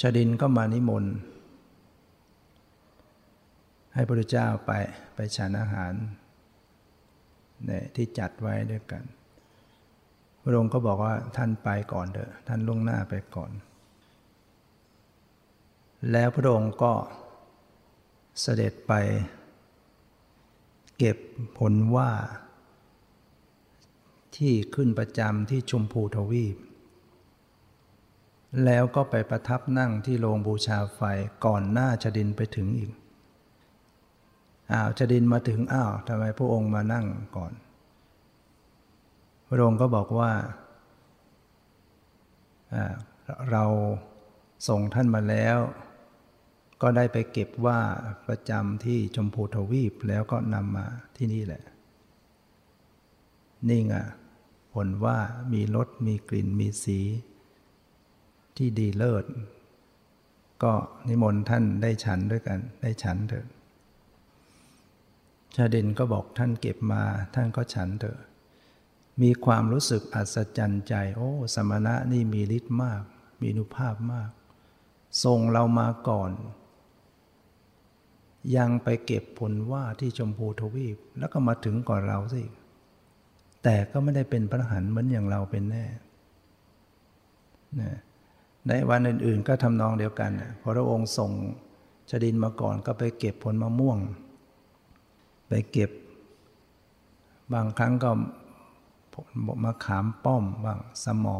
[0.00, 1.14] ชดินก็มานิมนต์
[3.94, 4.72] ให้พระพุทธเจ้าไป
[5.14, 5.92] ไปฉันอาหาร
[7.66, 9.02] เนี่ยที่จัดไว้ด้วยกัน
[10.44, 13.50] พระองค์ก็บอกว่าท่านไปก่อนเถอะ ท่านล่วงหน้าไปก่อน
[16.12, 16.92] แล้วพระองค์ก็
[18.40, 18.92] เสด็จไป
[20.98, 21.16] เก็บ
[21.58, 22.10] ผลว่า
[24.36, 26.56] ที่ขึ้นประจำที่ชมพูทวีป
[28.64, 31.00] แล้วก็ไปประทับนั่งที่โรงบูชาไฟ
[31.44, 32.92] ก่อนหน้าชดินไปถึงอีก
[34.72, 37.52] อ้าวจดินมาถึงอ้าวทำไมพระองค์มานั่งก่อน
[39.56, 40.32] ระองค์ก็บอกว่า
[43.50, 43.64] เรา
[44.68, 45.58] ส่งท่านมาแล้ว
[46.82, 47.80] ก็ได้ไปเก็บว่า
[48.28, 50.86] ประจำที่ชมพูทวีปแล้วก็นำมา
[51.16, 51.62] ที่นี่แหละ
[53.68, 53.94] นี่ไง
[54.74, 55.16] ผลว่า
[55.52, 57.00] มีรสมีกลิ่นมีสี
[58.56, 59.24] ที่ดีเลิศ
[60.62, 60.72] ก็
[61.08, 63.46] นิมนต์ท่านได้ฉันด้วยกัน ได้ฉันเถอะ
[65.54, 67.02] ชาดินก็บอกท่านเก็บมา
[67.34, 68.18] ท่านก็ฉันเถอะ
[69.22, 73.02] มีความรู้สึกอัศจรรย์ใจ โอ้ สมณะนี่มีฤทธิ์มาก
[73.42, 74.30] มีนุภาพมาก
[75.24, 76.30] ส่งเรามาก่อน
[78.56, 82.42] ยังไปเก็บผลว่าที่ชมพูทวีป แล้วก็มาถึงก่อนเราสิ
[83.62, 85.84] แต่ก็ไม่ได้เป็นพระหันเหมือนอย่างเราเป็นแน่
[87.80, 87.98] นะ
[88.68, 91.30] ในวันอื่น ๆ ก็ทำนองเดียวกันพอพระองค์ส่ง
[92.10, 93.98] ชดินมาก่อนก็ไปเก็บผลมะม่วง
[95.48, 95.90] ไปเก็บ
[97.52, 98.10] บางครั้งก็
[99.64, 101.38] มาขามป้อมบางสมอ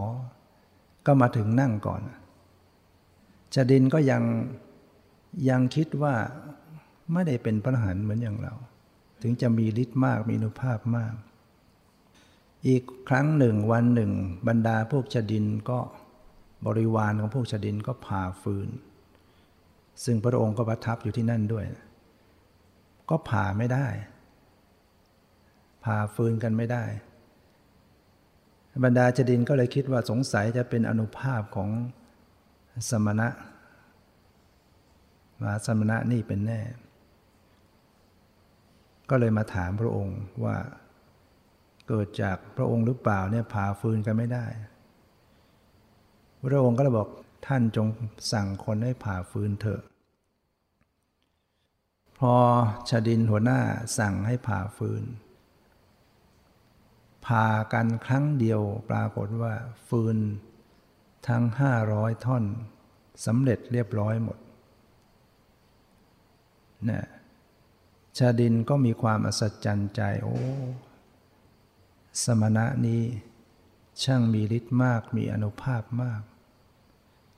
[1.07, 2.03] ก็มาถึงนั่งก่อน
[3.55, 4.23] ชดินก็ยัง
[5.49, 6.15] ยังคิดว่า
[7.13, 8.55] ไม่ได้เป็นพระหันเหมือนอย่างเรา
[9.23, 11.15] ถึงจะมีฤทธิ์มากมีนุภาพมาก
[12.67, 14.13] อีกครั้งหนึ่งวันหนึ่ง
[14.49, 15.79] บรรดาพวกชดินก็
[16.67, 18.69] บริวารของพวกชดินก็ผ่าฟืน
[20.05, 21.65] ซึ่งพระองค์ก็ประทับอยู่ที่นั่นด้วย
[23.11, 23.87] ก็ผ่าไม่ได้
[25.85, 26.85] ผ่าฟืนกันไม่ได้
[28.83, 31.71] บรรดาชดินก็เลยคิดว่าสงสัยจะเป็นอนุภาพของ
[32.91, 33.29] สมณะ
[35.43, 36.61] มาสมณะนี่เป็นแน่
[39.11, 40.57] ก็เลยมาถามพระองค์ว่า
[41.89, 44.47] เกิดจากพระองค์หรือเปล่าเนี่ยผ่าฟืนกันไม่ได้
[46.51, 47.09] พระองค์ก็เลยบอก
[47.47, 47.87] ท่านจง
[48.33, 49.83] สั่งคนให้ผ่าฟืนเถอะ
[52.19, 52.33] พอ
[52.89, 53.61] ชาดินหัวหน้า
[53.99, 55.05] สั่งให้ผ่าฟืน
[57.27, 58.61] ผ่ากันครั้งเดียว
[58.91, 59.55] ปรากฏว่า
[59.89, 60.19] ฟืน
[61.29, 62.45] ทั้งห้าร้อยท่อน
[63.27, 64.39] สำเร็จเรียบร้อยหมด
[66.91, 67.05] นะ
[68.19, 70.37] ชาดินก็มีความอัศจรรย์ใจ โอ้
[72.25, 73.03] สมณะนี้
[74.03, 76.23] ช่างมีฤทธิ์มากมีอนุภาพมาก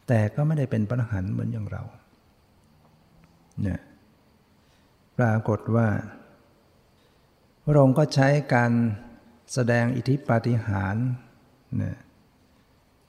[0.09, 1.83] แต่ก็ไม่ได้เป็นประหันเหมือนอย่างเรา
[3.63, 3.81] เนี่ย
[5.19, 5.89] ปรากฏว่า
[7.65, 8.73] พระองค์ก็ใช้การ
[9.53, 11.07] แสดงอิทธิปาฏิหาริย์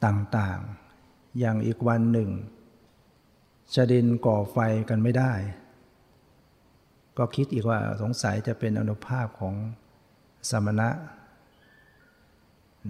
[0.05, 2.29] ต่างๆ อย่างอีกวันหนึ่ง
[3.73, 4.57] ชดินก่อไฟ
[4.89, 5.33] กันไม่ได้
[7.17, 9.55] ก็คิดอีกว่าสงสัยจะเป็นอนุภาพของ
[10.49, 10.89] สมณะ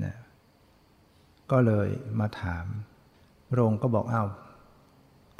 [0.03, 0.15] นะ
[1.51, 2.65] ก็เลยมาถาม
[3.49, 4.25] พระองค์ก็บอกเอา้า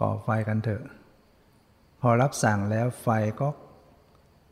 [0.02, 0.84] ก่อไฟกันเถอะ
[2.02, 3.08] พอรับสั่งแล้วไฟ
[3.42, 3.50] ก็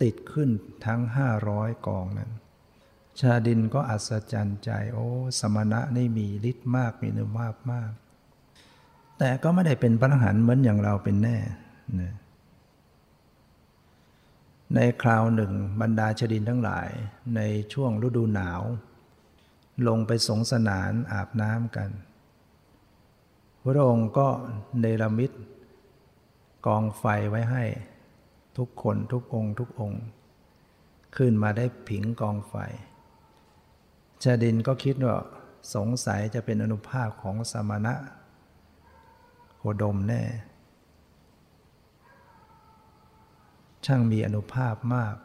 [0.02, 0.50] ติดขึ้น
[0.86, 2.32] ทั้งห้าร้อยกองนั้น
[3.20, 5.08] ชาดินก็อัศจรรย์ใจ โอ้
[5.40, 7.92] สมณะนี่มีฤทธิ์มากมีนื้อมากมาก
[9.18, 11.38] แต่ก็ไม่ได้เป็นพระหันเหมือนอย่างเราเป็นแน่
[12.02, 12.14] นะ
[14.76, 15.52] ในคราวหนึ่ง
[15.82, 16.88] บรรดาชดินทั้งหลาย
[17.36, 17.42] ใน
[17.74, 18.62] ช่วงฤดูหนาว
[19.88, 21.90] ลงไปสงสนานอาบน้ำกัน
[23.64, 24.28] พระองค์ก็
[24.80, 25.32] เนรมิต
[26.66, 27.64] กองไฟไว้ให้
[28.58, 30.02] ทุกคนทุกองค์ ทุกองค์
[31.16, 32.56] ขึ้นมาได้ผิงกองไฟ
[34.24, 35.18] ชาดินก็คิดว่า
[35.76, 37.94] สงสัยจะเป็นอนุภาพของสมณะ
[39.58, 40.24] โคดมแน่
[43.86, 45.16] ช่างมีอนุภาพมาก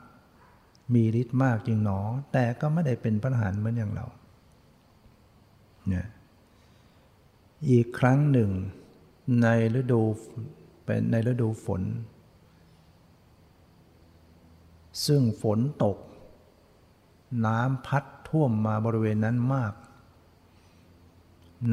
[0.94, 2.00] มีฤทธิ์มากจริงหนอ
[2.32, 4.06] แต่ก็ไม่ได้เป็นพระหานเหมือนอย่างเรา
[5.88, 6.06] เนี่ย
[7.70, 8.50] อีกครั้งหนึ่ง
[9.42, 9.46] ใน
[9.80, 10.02] ฤดู
[10.84, 11.82] เป็นในฤดูฝน
[15.06, 15.98] ซึ่งฝนตก
[17.46, 19.72] น้ำพัด ท่วมมาบริเวณนั้นมาก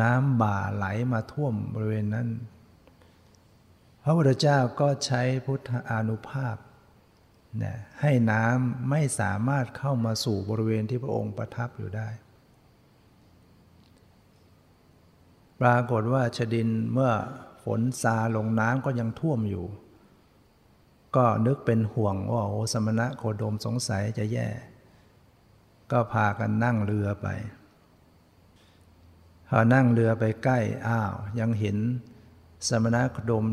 [0.01, 2.27] น้ำบ่าไหลมาท่วมบริเวณนั้น
[4.03, 6.57] พระพุทธเจ้าก็ใช้พุทธานุภาพ
[7.57, 12.09] เนี่ยให้น้ำไม่สามารถเข้ามาสู่บริเวณที่พระองค์ประทับอยู่ได้
[15.61, 17.11] ปรากฏว่าชดินเมื่อ
[17.63, 19.65] ฝนซาลงน้ำก็ยังท่วมอยู่
[21.15, 24.47] ก็นึกเป็นห่วงว่าโอ้สมณะโคดมสงสัยจะแย่
[25.91, 27.27] ก็พากันนั่งเรือไป
[29.49, 31.77] พอนั่งเรือไปใกล้อ้าว ยังเห็น
[32.67, 33.45] สมณะดม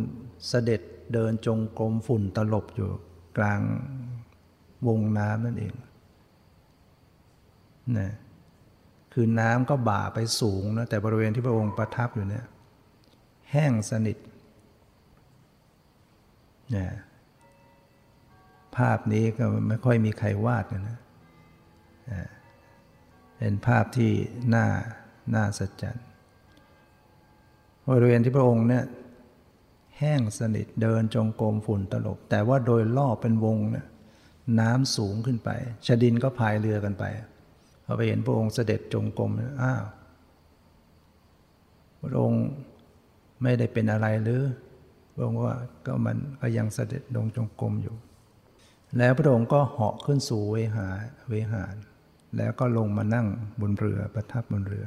[0.48, 0.80] เสด็จ
[1.12, 2.90] เดินจงกรมฝุ่นตลบอยู่
[3.38, 3.60] กลาง
[4.86, 5.74] วงน้ำนั่นเอง
[7.98, 8.12] นะ
[9.12, 12.46] คือน้ำก็บ่าไปสูงนะแต่บริเวณที่พระองค์ประทับอยู่เนี่ย
[13.50, 14.18] แห้งสนิท
[16.70, 16.90] เนี่ย
[18.76, 20.98] ภาพนี้ก็ไม่ค่อยมีใครวาดนะ
[23.38, 24.12] เป็นภาพที่
[24.54, 24.66] น่า
[25.34, 26.02] น่าสัจจ์
[27.88, 28.84] บริเวณที่พระองค์เนี่ย
[29.98, 33.86] แห้งสนิทเดินจงกรมฝุ่นตลบ แต่ว่าโดยรอบเป็นวงนะ
[34.60, 35.50] น้ำสูงขึ้นไป
[35.86, 37.04] ชดินก็พายเรือกันไป
[37.84, 39.30] พอไปเห็นพระองค์เสด็จจงกรม
[39.62, 39.84] อ้าว
[42.02, 42.44] พระองค์
[43.42, 44.42] ไม่ได้เป็นอะไรหรือ
[45.14, 45.54] พระองค์ว่า
[45.86, 47.96] ก็มันก็ยังเสด็จดงจงกรมอยู่
[48.98, 50.86] แล้วพระองค์ก็เหาะขึ้นสู่เวหา
[51.28, 51.74] เวหาร
[52.36, 53.26] แล้วก็ลงมานั่ง
[53.60, 54.86] บนเรือประทับบนเรือ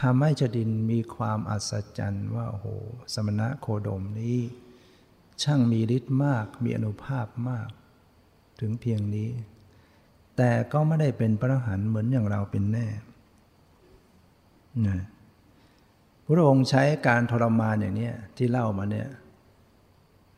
[0.00, 2.66] ทำให้จดินมีความอัศจรรย์ว่าโอ้โห
[3.14, 4.38] สมณะโคดมนี้
[5.42, 7.68] ช่างมีฤทธิ์มากมีอนุภาพมาก
[8.60, 9.30] ถึงเพียงนี้
[10.36, 12.86] แต่ก็ไม่ได้เป็นพระหันเหมือนอย่างเราเป็นแน่
[14.86, 15.00] นะ
[16.24, 19.08] พระองค์ใช้การทรมานอย่างนี้ที่เล่ามาเนี่ย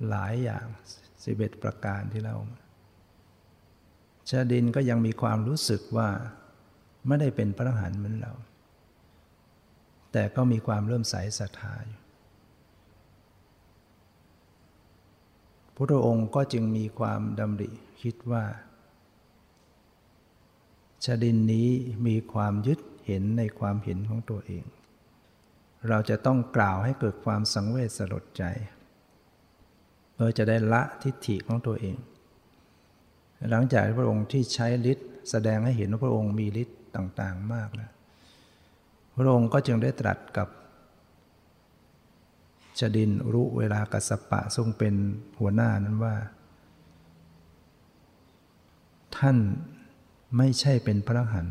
[0.09, 0.65] หลายอย่าง
[1.25, 2.62] สิบเอ็ดประการที่เล่ามา
[4.31, 6.09] ชาดินก็ยังมีความรู้สึกว่า
[7.07, 8.33] ไม่ได้เป็นพระหันเหมือนเรา
[10.13, 12.01] แต่ก็มีความเริ่มใสศรัทธาอยู่
[15.77, 17.71] พระองค์ก็จึงมีความดำริ
[18.03, 18.45] คิดว่า
[21.05, 21.69] ชาดินนี้
[22.07, 24.65] มีความยึดเห็นในความเห็นของตัวเอง
[25.89, 28.45] เราจะต้องกล่าวให้เกิดความสังเวชสลดใจ
[30.15, 31.97] เพื่อจะได้ละทิฏฐิของตัวเอง
[33.51, 37.93] หลังจากพระองค์ที่ใช้ฤทธิ์แสดงให้เห็นว่าพระองค์มีฤทธิ์ต่างๆมากแล้ว
[39.19, 40.49] พระองค์ก็จึงได้ตรัสกับ
[42.79, 44.95] ชดินรู้เวลากัสปะทรงเป็น
[45.41, 46.15] หัวหน้านั้นว่า
[49.17, 49.37] ท่าน
[50.37, 51.49] ไม่ใช่เป็นพระหัน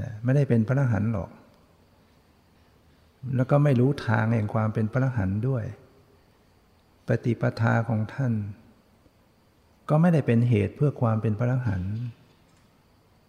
[0.00, 1.30] นะไม่ได้เป็นพระหันหรอก
[3.36, 5.64] แล้วก็ไม่รู้ทางแห่งความเป็นพระหันด้วย
[7.10, 8.32] ปฏิปทาของท่าน
[9.88, 11.82] ก็ไม่ได้เป็นเหตุเพื่อความเป็นพระหัน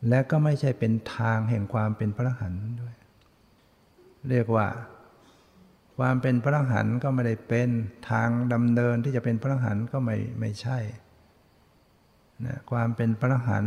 [0.09, 2.95] และก็ไม่ใช่เป็นทางแห่งความเป็นพระหันด้วย
[4.29, 4.67] เรียกว่า
[5.97, 7.69] ความเป็นพระหันก็ไม่ได้เป็น
[8.09, 10.79] ทางดำเนินที่จะเป็นพระหันก็ไม่ไม่ใช่
[12.45, 13.65] นะความเป็นพระหัน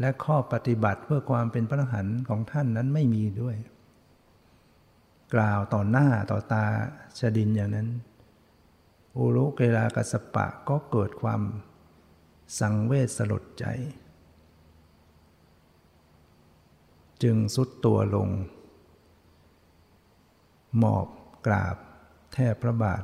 [0.00, 3.56] และข้อปฏิบัติเพื่อความเป็นพระหันของท่านนั้นไม่มีด้วย
[5.34, 6.64] กล่าวต่อหน้าต่อตา
[7.18, 7.88] ชดินอย่างนั้น
[9.18, 11.42] อุรุเกลากัสปะก็เกิดความ
[12.60, 13.64] สังเวชสลดใจ
[17.22, 18.28] จึงสุดตัวลง
[20.78, 21.08] หมอบ
[21.46, 21.76] กราบ
[22.32, 23.02] แทบพระบาท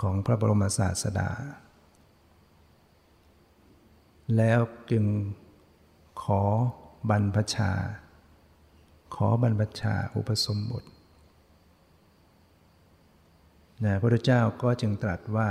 [0.00, 1.30] ของพระบรมศาสดา
[4.36, 5.04] แล้วจึง
[6.22, 6.42] ขอ
[7.10, 7.72] บรรพชา
[9.14, 10.84] ขอบรรพชาอุปสมบท
[13.84, 15.48] นะพระพุทธเจ้าก็จึงตรัสว่า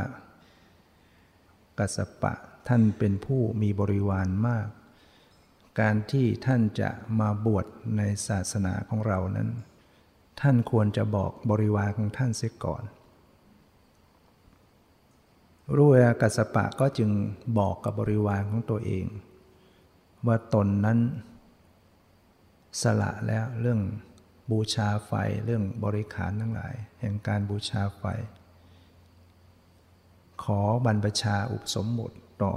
[1.80, 2.34] กัสปะ
[2.68, 4.68] ท่านเป็นผู้มีบริวารมาก
[5.80, 7.66] การที่ท่านจะมาบวช
[7.98, 9.50] ในศาสนาของเรานั้น
[10.42, 12.84] ท่านควรจะบอกบริวารของท่านเสียก่อน
[15.76, 17.10] รู้เวากัสปะก็จึง
[17.60, 19.06] บอกกับบริวารของตัวเอง
[20.28, 21.00] ว่าตนนั้น
[22.82, 23.80] สละแล้วเรื่อง
[24.52, 25.12] บูชาไฟ
[25.46, 28.04] เรื่องบริขารทั้งหลาย แห่งการบูชาไฟ
[30.44, 32.12] ขอบรรพชาอุปสมบท
[32.44, 32.56] ต่อ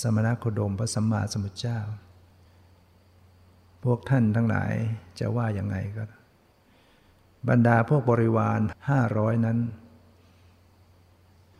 [0.00, 1.78] สมณโคดมพระสัมมาสัมพุทธเจ้า
[3.84, 4.72] พวกท่านทั้งหลาย
[5.18, 6.04] จะว่าอย่างไงก็
[7.48, 9.58] บรรดาพวกบริวารห้าร้อยนั้น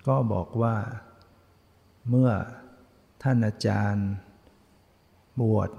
[0.07, 0.76] ก็บอกว่า
[2.09, 2.30] เมื่อ
[3.22, 4.09] ท่านอาจารย์
[5.41, 5.70] บวช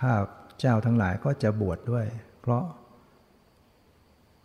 [0.00, 0.14] ข้า
[0.60, 2.06] เจ้าทั้งหลายก็จะบวชดด้วย
[2.40, 2.64] เพราะ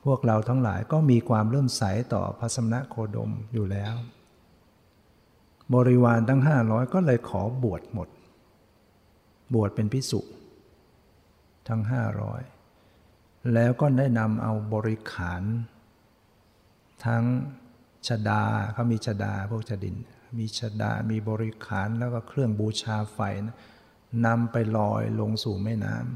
[0.06, 1.84] พวกเราทั้งหลายก็มีความเริ่มใส
[2.14, 3.96] ต่อพระสมณโคดมอยู่แล้ว
[5.74, 8.10] บริวารทั้งห้าร้อยก็เลยขอบวชหมด
[9.54, 10.22] บวชเป็นพิสุ
[11.68, 12.42] ทั้งห้าร้อย
[13.54, 15.44] แล้วก็ได้นำเอาบริขาร
[17.06, 17.24] ทั้ง
[18.08, 18.44] ชดา
[18.74, 19.96] เขามีชดาพวกชดิน
[20.38, 23.58] มีชดามีบริขารแล้วก็เครื่องบูชาไฟนะ
[24.26, 26.08] นำไปลอยลงสู่แม่น้ำ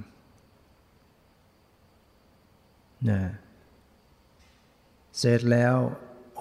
[3.05, 3.25] เนี่ย
[5.17, 5.75] เสร็จแล้ว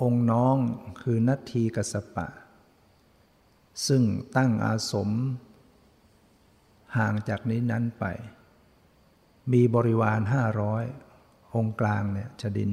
[0.01, 0.57] องค์น้อง
[1.03, 2.29] คือนัตทีกสปะ
[3.87, 4.03] ซึ่ง
[4.37, 5.11] ตั้งอาสม
[6.97, 8.05] ห่างจากนี้นั้นไป
[9.53, 10.85] มีบริวารห้าร้อย
[11.55, 12.73] องค์กลางเนี่ยชดิน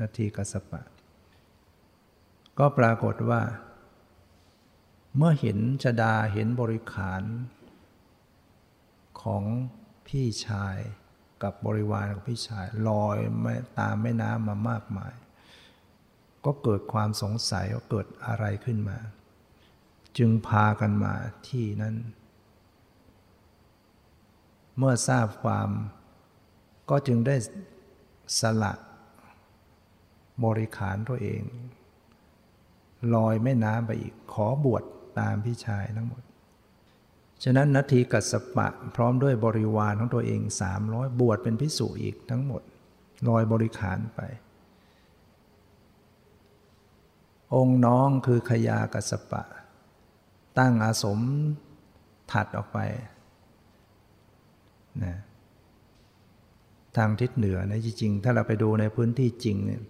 [0.00, 0.82] นาทีกสปะ
[2.58, 3.42] ก็ปรากฏว่า
[5.16, 7.22] เมื่อเห็นชดาเห็นบริขาร
[9.22, 9.42] ของ
[10.08, 10.76] พี่ชาย
[11.42, 13.18] กับบริวารของพี่ชายลอย
[13.78, 15.14] ตามแม่น้ำมามากมาย
[16.44, 18.98] ก็เกิดความสงสัยว่าเกิดอะไรขึ้นมา
[20.18, 21.14] จึงพากันมา
[21.48, 21.96] ที่นั้น
[24.76, 25.68] เมื่อทราบความ
[26.90, 27.36] ก็จึงได้
[28.40, 28.72] สละ
[30.44, 31.42] บริขารตัวเอง
[33.14, 34.82] ลอยแม่น้ำไปอีกขอบวช
[35.18, 36.22] ตามพี่ชายทั้งหมด
[37.44, 42.62] ฉะนั้นนาทีกัสปะพร้อมด้วยบริวารของตัวเองสามร้อยบวชเป็นพิสุอีกทั้งหมด
[43.28, 44.20] ลอยบริขารไป
[47.54, 49.42] องค์น้องคือขยากัสปะ
[50.58, 51.20] ตั้งอาสม
[52.32, 52.78] ถัดออกไป
[55.04, 55.16] นะ
[56.96, 59.82] ทางทิศเหนือนะจริงๆ ถ้าเราไปดูในพื้นที่จริงเนี่ย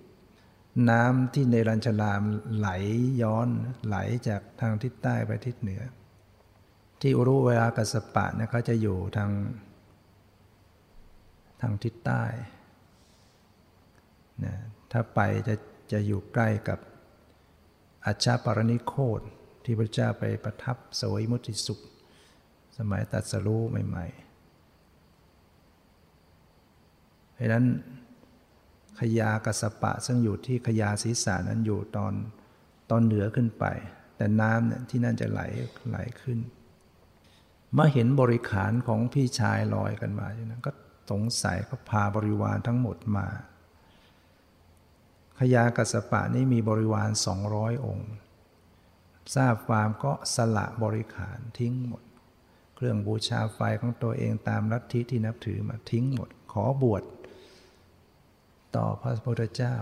[0.90, 2.22] น้ำที่ในรัญชลาม
[2.56, 2.68] ไหล
[3.22, 3.48] ย้อน
[3.86, 3.96] ไหล
[4.28, 5.82] จากทางทิศใต้ไปทิศเหนือ
[7.00, 9.30] ที่อุรุเวลากัสปะเนี่ยเขาจะอยู่ทาง
[11.60, 12.24] ทางทิศใต้
[14.44, 14.54] นะ
[14.92, 15.54] ถ้าไปจะ
[15.92, 16.78] จะอยู่ใกล้กับ
[18.06, 19.20] อาชาปรณิโคต
[19.64, 21.80] ที่พระเจ้าไปประทับสวยมุติสุข
[22.78, 24.24] สมัยตัดสรู้ใหม่ๆ
[27.34, 27.64] เพราะนั้น
[29.00, 32.12] ขยากัสปะซึ่งอยู่ที่ขยาศีรษะนั้นอยู่ตอน
[32.90, 33.64] ตอนเหนือขึ้นไป
[34.16, 35.40] แต่น้ำเนี่ยที่นั่นจะไหล
[35.88, 36.38] ไหลขึ้น
[37.76, 40.72] มื่อเห็นบริขารของพี่ชายลอยกันมาอย่างนั้นก็
[41.10, 43.26] สงสัยก็พาบริวารทั้งหมดมา
[45.38, 48.10] ขยากัสปะนี้มีบริวารสองร้อยองค์
[49.34, 52.02] ทราบความก็สละบริขารทิ้งหมด
[52.74, 57.02] เครื่องบูชาไฟของตัวเองตามลัทธิที่นับถือมาทิ้งหมด ขอบวช
[58.76, 59.76] ต่อพระพุทธเจ้า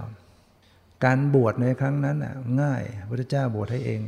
[1.05, 2.16] การบวชในครั้งนั้น
[2.62, 4.01] ง่ายพระพุทธเจ้าบวชให้เอง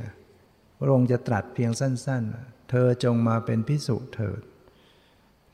[0.78, 4.40] พระองค์จะตรัสเพียงสั้น ๆ เธอจงมาเป็นพิสุเถิด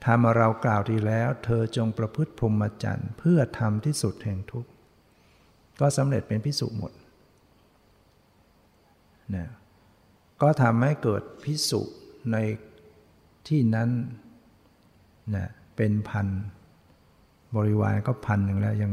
[0.05, 4.71] ทำเรากล่าวดีแล้ว เธอจงประพฤติพรหมจรรย์เพื่อทำที่สุดแห่งทุกข์
[5.81, 6.93] ก็สำเร็จเป็นพิสุหมด
[9.37, 9.49] นะ
[10.43, 11.81] ก็ทำให้เกิดพิสุ
[12.33, 12.37] ใน
[13.49, 13.91] ที่นั้น
[15.37, 15.47] นะ
[15.77, 16.29] เป็นพัน
[17.57, 18.93] บริวารก็พันหนึ่งแล้วยัง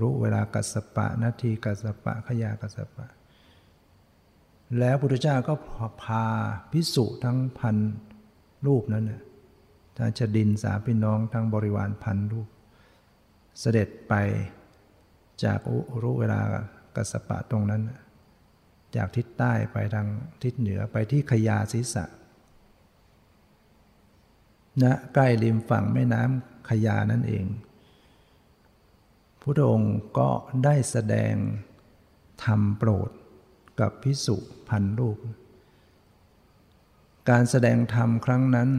[0.00, 3.06] รู้เวลากัสปะนาทีกัสปะขยากัสปะ
[4.78, 5.54] แล้วพุทธเจ้าก็
[6.02, 6.24] พา
[6.72, 7.76] พิสุทั้งพัน
[8.66, 9.22] รูปนั้นน่ย
[9.96, 12.48] ทางชดินสาพี่น้องทั้งบริวารพันรูป
[13.60, 14.14] เสด็จไป
[15.44, 16.40] จากอุรุเวลา
[16.96, 17.82] กัสปะตรงนั้น
[18.96, 20.06] จากทิศใต้ไปทาง
[20.42, 22.04] ทิศเหนือไปที่ขยาศีสะ
[24.82, 27.46] ณนะใกล้ริมฝั่งแม่น้ำขยานั่นเอง
[29.40, 30.30] พระองค์ก็
[30.64, 31.34] ได้แสดง
[32.44, 33.10] ธรรมโปรด
[33.80, 34.36] กับพิสุ
[34.68, 35.18] พันรูป
[37.30, 38.70] การแสดงธรรมครั้งนั้น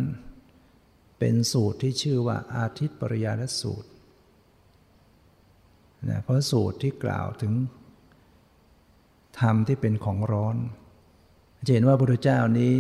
[1.20, 3.90] เป็นสูตรที่ชื่อว่าอาทิตย์ปริยานสูตร
[6.10, 7.54] นะเพราะสูตรที่กล่าวถึง
[9.40, 10.56] ธรรมที่เป็นของร้อน
[11.66, 12.74] จะเห็นว่าพระพุทธเจ้านี้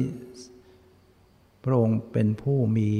[1.63, 2.91] พระองค์เป็นผู้มี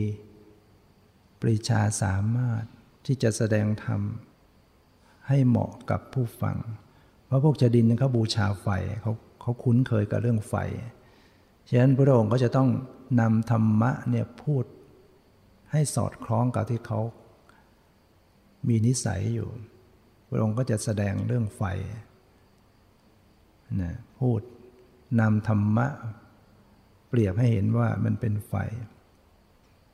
[1.41, 2.63] ปริชาสามารถ
[3.05, 4.01] ที่จะแสดงธรรม
[5.27, 6.57] ให้เหมาะกับผู้ฟัง
[7.25, 8.67] เพราะพวกจดินเขาบูชาไฟ
[9.01, 10.55] เขาเขาคุ้นเคยกับเรื่องไฟ
[11.69, 12.69] ฉะนั้นพระองค์ก็จะต้อง
[13.21, 14.65] นำธรรมะเนี่ยพูด
[15.71, 16.99] ให้สอดคล้องกับที่เขา
[18.67, 19.49] มีนิสัยอยู่
[20.29, 21.63] พระองค์ก็จะแสดงเรื่องไฟ
[23.81, 24.41] นะพูด
[25.21, 25.87] นำธรรมะ
[27.09, 28.53] เปรียบให้เห็นว่ามันเป็นไฟ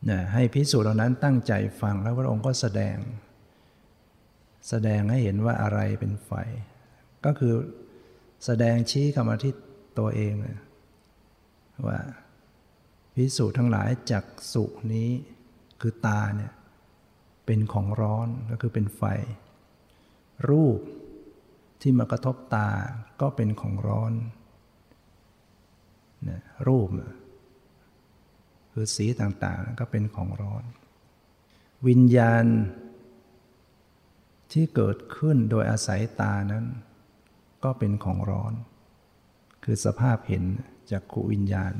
[0.09, 2.97] นะให้พิสูจน์เหล่านั้นตั้งใจฟังแล้วพระองค์ก็แสดง
[4.69, 6.31] แสดงให้เห็นว่าอะไรเป็นไฟ
[7.25, 7.55] ก็คือ
[8.45, 9.53] แสดงชี้เข้ามาที่
[9.99, 10.33] ตัวเอง
[11.87, 11.99] ว่า
[13.15, 14.63] พิสูจน์ทั้งหลายจากสุ
[14.93, 15.09] นี้
[15.81, 16.53] คือตาเนี่ย
[17.45, 19.01] เป็นของร้อนก็คือเป็นไฟ
[20.49, 20.79] รูป
[21.81, 22.69] ที่มากระทบตา
[23.21, 24.13] ก็เป็นของร้อน
[26.29, 26.87] นะรูป
[28.73, 30.63] คือสีต่างๆก็เป็นของร้อน
[31.87, 32.45] วิญญาณ
[34.51, 36.65] ที่เกิดขึ้นโดยอาศัยตานั้น
[37.63, 38.53] ก็เป็นของร้อน
[39.63, 40.43] คือสภาพเห็น
[40.91, 41.73] จากขุวิญญาณ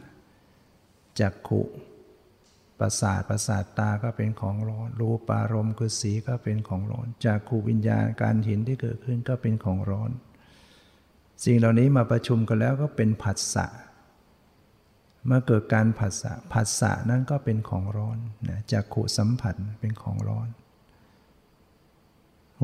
[1.20, 1.62] จากขุ
[2.80, 10.12] ประสาทประสาทตาก็เป็นของร้อน รูปารมณ์คือสีก็เป็นของร้อน จากขูวิญญาณการเห็นที่เกิดขึ้นก็เป็นของร้อน
[11.46, 13.68] สิ่งเหล่านี้มาประชุมกันแล้วก็เป็นผัสสะ
[15.26, 18.18] เมื่อเกิดการผัสสะผัสสะนั้นก็เป็นของร้อน
[18.50, 20.48] นะจากขุสัมผัสเป็นของร้อน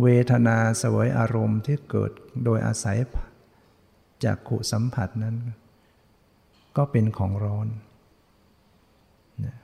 [0.01, 2.11] เวทนาสวยอารมณ์ที่เกิด
[2.43, 2.97] โดยอาศัย
[4.23, 5.35] จากขุสัมผัสนั้น
[6.77, 7.67] ก็เป็นของร้อน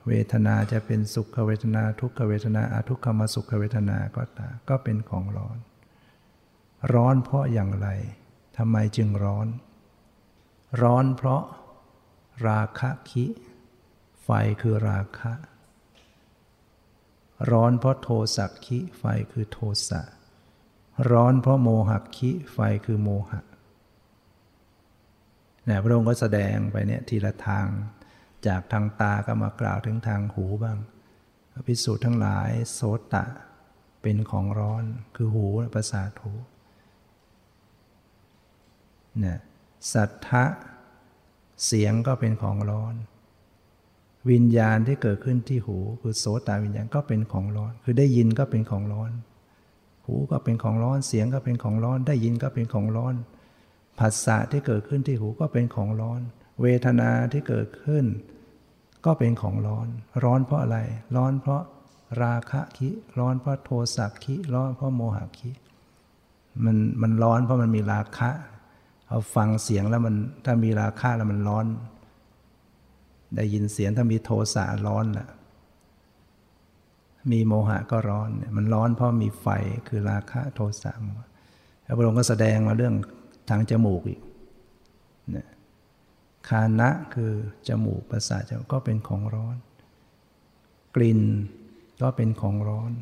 [0.08, 5.58] เวทนาจะเป็นสุขเวทนาทุกขเวทนาอาทุกขมสุขเวทนาก็ตาก็เป็นของร้อน
[6.94, 7.88] ร้อนเพราะอย่างไร
[8.56, 9.46] ทำไมจึงร้อน
[10.82, 11.42] ร้อนเพราะ
[12.48, 13.24] ราคะคิ
[14.22, 14.28] ไฟ
[14.60, 15.32] คือราคะ
[17.50, 19.58] ร้อนเพราะโทสักขิไฟคือโท
[19.88, 20.02] สะ
[21.10, 23.40] ร้อนเพราะโมหักขิไฟคือโมหะ
[25.68, 27.66] นี่พระองค์ก็แสดงไปเนี่ยทีละทาง
[28.46, 30.78] จากทางตาก็มากล่าวถึงทางหูบ้าง
[31.66, 32.80] พิสูจน์ทั้งหลายโส
[33.12, 33.24] ตะ
[34.02, 34.84] เป็นของร้อน
[35.16, 36.32] คือหูประสาทหู
[39.24, 39.36] นี่
[39.92, 40.44] สัทธะ
[41.64, 42.94] เสียงก็เป็นของร้อน
[44.30, 49.10] วิญญาณที่เกิดขึ้นที่หู คือโสตวิญญาณก็เป็นของร้อน คือได้ยินก็เป็นของร้อน
[50.06, 53.14] หูก็เป็นของร้อนเสียงก็เป็นของร้อน ได้ยินก็เป็นของร้อน
[53.98, 56.20] ผัสสะที่เกิดขึ้นที่หูก็เป็นของร้อน
[56.62, 58.04] เวทนาที่เกิดขึ้น
[59.06, 59.88] ก็เป็นของร้อน
[60.24, 60.78] ร้อนเพราะอะไร
[61.16, 61.62] ร้อนเพราะ
[62.22, 62.88] ราคะคิ
[63.18, 65.50] ร้อนเพราะโทสะคิร้อนเพราะโมหะคิ
[66.64, 68.30] มันมันร้อนเพราะมันมีราคะ
[69.08, 71.66] เอาฟังเสียงแล้วมันถ้ามีราคะแล้วมันร้อน
[73.36, 75.28] ได้ยินเสียงถ้ามีโทสะร้อนแหละ
[77.32, 79.46] มีโมหะก็ร้อน มันร้อนเพราะมีไฟ
[79.88, 81.28] คือราคะโทสะโมหะ
[81.96, 82.94] พระองค์ก็แสดงมาเรื่อง
[83.50, 84.20] ทางจมูกอีก
[85.36, 85.46] นะ
[86.48, 87.32] คานะคือ
[87.68, 89.56] จมูกประสาทจมูกก็เป็นของร้อน
[90.96, 91.20] กลิ่น
[92.02, 92.92] ก็เป็นของร้อน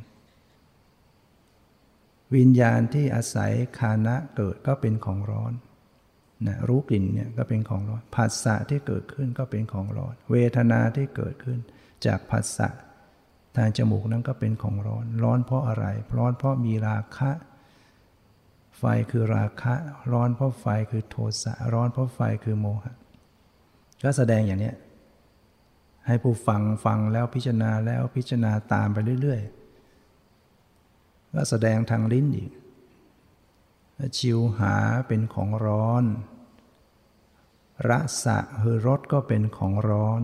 [2.35, 5.53] วิญญาณที่อาศัยคานะเกิดก็เป็นของร้อน
[6.47, 11.59] นะรู้กลิ่นเนี่ยก็เป็นของร้อนผัสสะที่เกิดขึ้นก็เป็นของร้อน เวทนาที่เกิดขึ้น
[12.07, 12.68] จากผัสสะ
[13.57, 15.85] ทางจมูกนั้นก็เป็นของร้อน ร้อนเพราะอะไร
[16.17, 17.31] ร้อนเพราะมีราคะ
[18.79, 19.75] ไฟคือราคะ
[20.13, 22.95] ร้อนเพราะไฟคือโทสะ ร้อนเพราะไฟคือโมหะ
[24.05, 24.73] ก็แสดงอย่างนี้
[26.07, 32.51] ให้ผู้ฟังฟังแล้วพิจารณาแล้วพิจารณาตามไปเรื่อยๆก็แสดงทางลิ้นอีก
[34.19, 34.75] ชิวหา
[35.09, 36.05] เป็นของร้อน
[37.91, 37.93] ร
[38.25, 40.23] สะคือรสก็เป็นของร้อน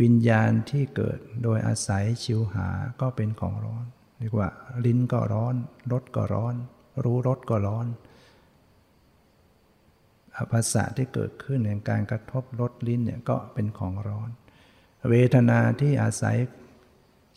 [0.00, 2.68] วิญญาณที่เกิดโดยอาศัยชิวหา
[3.00, 3.84] ก็เป็นของร้อน
[4.18, 4.48] เรียกว่า
[4.84, 5.54] ลิ้นก็ร้อน
[5.92, 6.54] รสก็ร้อน
[7.04, 7.86] รู้รสก็ร้อน
[10.36, 14.28] อภาษะที่เกิดขึ้นในการกระทบรสลิ้นเนี่ยก็เป็นของร้อน
[15.10, 16.36] เวทนาที่อาศัย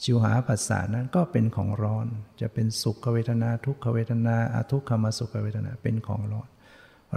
[0.03, 2.07] ชิวหาภาษานั้นก็เป็นของร้อน
[2.41, 6.49] จะเป็นสุขเวทนาทุกขเวทนาอาทุกขมสุขเวทนาเป็นของร้อน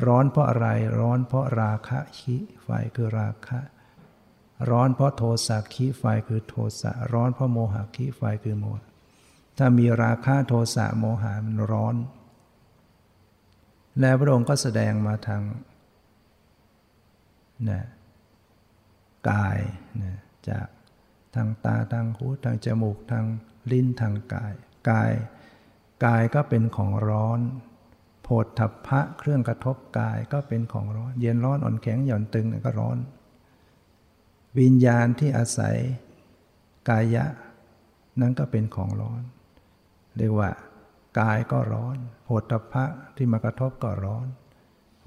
[0.06, 0.68] ร้อนเพราะอะไร
[1.00, 3.58] ร้อนเพราะราคะคิไฟคือราคะ
[4.70, 8.86] ร้อนเพราะโทสะคิไฟคือโทสะร้อนเพราะโมหะคิไฟคือโมหะ
[9.58, 11.94] ถ้ามีราคะโทสะโมหะมันร้อน
[14.00, 15.42] แล้วพระองค์ก็แสดงมาทาง
[17.70, 17.84] นะ
[19.30, 19.58] กาย
[20.02, 20.14] นะ
[20.48, 20.66] จาก
[21.34, 23.24] ทางตาทางหูทางจมูกทาง
[23.70, 24.52] ลิ้นทางกาย
[24.90, 25.12] กาย
[26.04, 27.40] กายก็เป็นของร้อน
[28.22, 28.28] โพ
[28.58, 32.98] ธพะเครื่องกระทบกายก็เป็นของร้อน เย็นร้อนอ่อนแข็งหย่อนตึงก็ร้อน
[34.58, 35.76] วิญญาณที่อาศัย
[36.88, 37.24] กายะ
[38.20, 39.22] นั้นก็เป็นของร้อน
[40.16, 40.50] เรียกว่า
[41.20, 42.84] กายก็ร้อนโผฏฐะ
[43.16, 44.26] ที่มากระทบก็ร้อน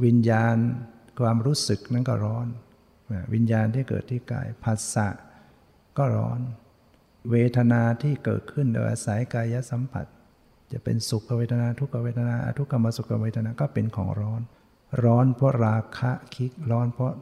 [0.05, 0.55] วิญญาณ
[1.19, 2.47] ความรู้สึกนั้นก็ร้อน
[3.33, 5.07] วิญญาณที่เกิดที่กายภาษะ
[5.97, 6.39] ก็ร้อน
[7.31, 10.05] เวทนาที่เกิดขึ้นโดยอาศัยกายสัมผัส
[10.71, 14.41] จะเป็นสุขเวทนาทุกขเวทนาอทุกขมสุขเวทนาก็เป็นของร้อน
[15.03, 17.13] ร้อนเพราะราคะคิกร้อนเพราะ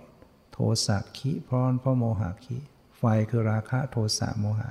[0.85, 2.57] สะคิร้อนเพราะโมหะคิ
[2.97, 4.69] ไฟคือราคะโทสะโมหะ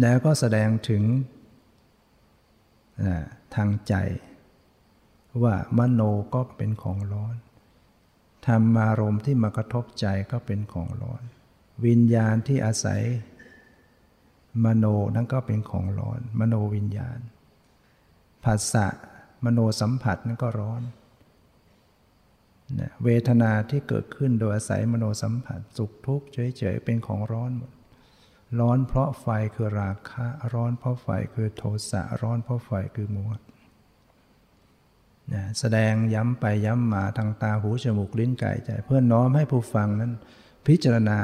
[0.00, 1.02] แล้วก็แสดงถึง
[3.54, 3.94] ทางใจ
[5.42, 6.00] ว่ามโน
[6.34, 7.36] ก็เป็นของร้อน
[8.46, 11.22] ธรรมารมณ์ที่มากระทบใจก็เป็นของร้อน
[11.86, 13.02] วิญญาณที่อาศัย
[14.64, 17.18] มโนนั่นก็เป็นของร้อน มโนวิญญาณ
[18.44, 18.86] ภาษะ
[19.44, 20.82] มโนสัมผัสนั่นก็ร้อน
[23.04, 27.72] เวทนาที่เกิดขึ้นโดยอาศัยมโนสัมผัส สุขทุกข์เฉยๆเป็นของร้อนหมด
[28.60, 33.42] ร้อนเพราะไฟคือราคะร้อนเพราะไฟคือโทสะร้อนเพราะไฟคือโมหะ
[35.32, 40.12] นะแสดงย้ำไปย้ำมาทางตาหูจมูกลิ้นกายใจ เพื่อน้อมให้ผู้ฟังนั้น
[40.66, 41.18] พิจารณา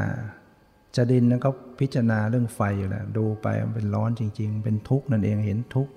[0.96, 5.92] จะดินนั้นก็พิจารณาเรื่องไฟอยู่แล้วดูไปมันเป็นร้อนจริง ๆ เป็นทุกข์นั่นเองเห็นทุกข์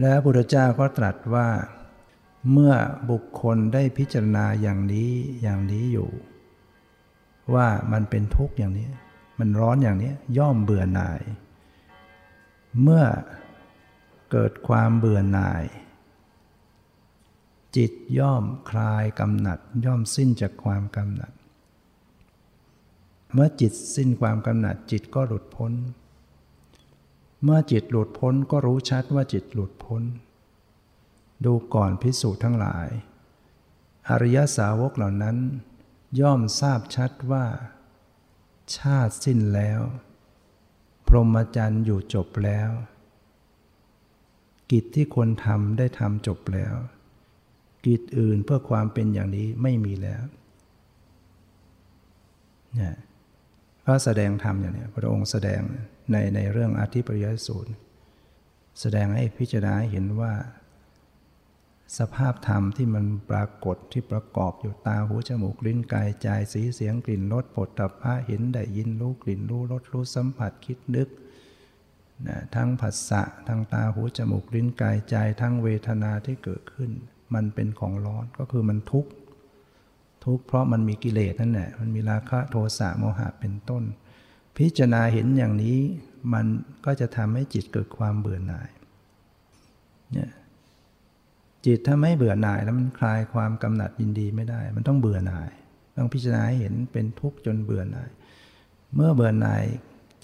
[0.00, 1.48] แล้วพระพุทธเจ้าก็ตรัสว่า
[2.50, 2.74] เมื่อ
[3.10, 5.10] บุคคลได้พิจารณาอย่างนี้
[5.42, 6.10] อย่างนี้อยู่
[7.54, 8.88] ว่ามันเป็นทุกข์อย่างนี้
[9.38, 11.22] มันร้อนอย่างนี้ย่อมเบื่อหน่าย
[12.82, 13.04] เมื่อ
[14.30, 15.64] เกิดความเบื่อหน่าย
[17.76, 21.32] จิตย่อมคลายกำหนัด ย่อมสิ้นจากความกำหนัด
[23.32, 25.72] เมื่อจิตสิ้นความกำหนัด จิตก็หลุดพ้น
[27.44, 30.02] เมื่อจิตหลุดพ้นก็รู้ชัดว่าจิตหลุดพ้น
[31.44, 32.88] ดูก่อนพิสูจน์ทั้งหลาย
[34.08, 35.36] อริยสาวกเหล่านั้น
[36.20, 37.46] ย่อมทราบชัดว่า
[38.76, 39.80] ชาติสิ้นแล้ว
[41.06, 42.70] พรหมจรรย์อยู่จบแล้ว
[44.70, 46.74] กิจที่ควรทำได้ทำจบแล้ว
[47.86, 50.22] กิจอื่นเพื่อความเป็นอย่างนี้ไม่มีแล้ว
[52.74, 52.96] เนี่ย
[53.86, 55.60] ก็แสดงธรรมอย่างนี้พระองค์แสดง
[56.10, 57.72] ในในเรื่องอธิปริยสูตร
[58.80, 60.32] แสดงให้พิจารณาเห็นว่า
[61.98, 71.08] สภาพธรรมที่มันปรากฏที่ประกอบอยู่ตาหูจมูกลิ้นกายใจสีเสียงกลิ่นรสปดตับพระเห็นได้ยินรู้กลิ่นรู้รสรู้สัมผัสคิดนึก
[72.26, 76.90] นะทั้งผัสสะทั้งตาหูจมูกลิ้นกายใจทั้งเวทนาที่เกิดขึ้น
[77.34, 79.10] มันเป็นของร้อนก็คือมันทุกข์
[80.24, 83.84] ทุกข์เพราะมันมีกิเลสนั่นแหละมันมีราคะโทสะโมหะเป็นต้น
[84.56, 85.78] พิจารณาเห็นอย่างนี้
[86.32, 86.46] มัน
[86.84, 88.70] ก็จะทำให้จิตเกิดความเบื่อหน่าย
[90.12, 90.30] เนี่ย
[91.66, 95.50] จิตถ้าไม่เบื่อหน่ายแล้วมันคลายความกำหนัดยินดีไม่ได้ มันต้องเบื่อหน่าย
[95.96, 98.10] ต้องพิจารณาเห็นเป็นทุกข์จนเบื่อหน่าย
[98.94, 99.62] เมื่อเบื่อหน่าย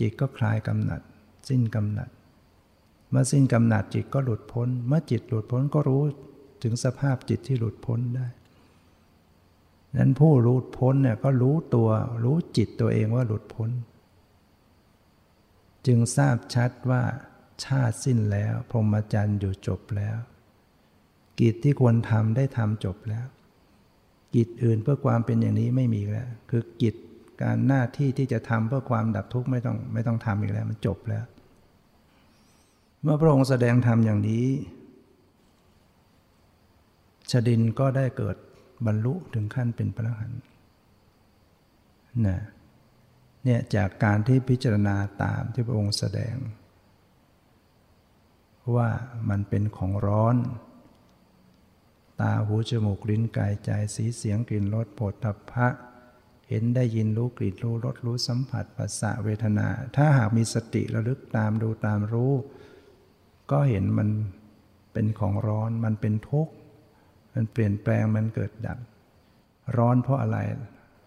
[0.01, 1.01] จิตก็คลายกำหนัด
[1.49, 2.09] สิ้นกำหนัด
[3.11, 6.03] เมื่อสิ้นกำหนัดจิตก็หลุดพ้น เมื่อจิตหลุดพ้นก็รู้
[6.63, 8.27] ถึงสภาพจิตที่หลุดพ้นได้
[9.97, 11.89] นั้นผู้รู้พ้นเนี่ยก็รู้ตัว
[12.25, 13.71] รู้จิตตัวเองว่าหลุดพ้น
[15.87, 17.03] จึงทราบชัดว่า
[17.65, 20.19] ชาติสิ้นแล้ว พรหมจรรย์อยู่จบแล้ว
[21.41, 23.27] กิจที่ควรทำได้ทำจบแล้ว
[24.35, 26.95] กิจอื่นเพื่อความเป็นอย่างนี้ไม่มีแล้ว คือกิจ
[27.43, 31.25] การหน้าที่ที่จะทำเพื่อความดับทุกข์ไม่ต้องไม่ต้องทำอีกแล้วมันจบแล้ว
[33.03, 34.47] เมื่อพระองค์แสดงธรรมอย่างนี้
[37.31, 38.37] ชดินก็ได้เกิด
[38.87, 40.41] บรรลุถึงขั้นเป็นพระหันต์
[42.27, 42.39] นะ
[43.45, 46.37] เนี่ยจากการที่พิจารณาตามที่พระองค์แสดง
[48.77, 48.89] ว่า
[49.31, 50.37] มันเป็นของร้อน
[52.21, 55.69] ตาหูจมูกลิ้นกายใจสีเสียงกลิ่นรสโผฏฐัพพะ
[56.49, 62.33] เห็นได้ยินรู้กลิ่นรู้รสรู้สัมผัสปัสสะเวทนา ถ้าหากมีสติระลึกตามดูตามรู้
[63.51, 64.09] ก็เห็นมัน
[64.93, 66.53] เป็นของร้อนมันเป็นทุกข์
[67.35, 68.79] มันเปลี่ยนแปลงมันเกิดดับ
[69.77, 70.39] ร้อนเพราะอะไร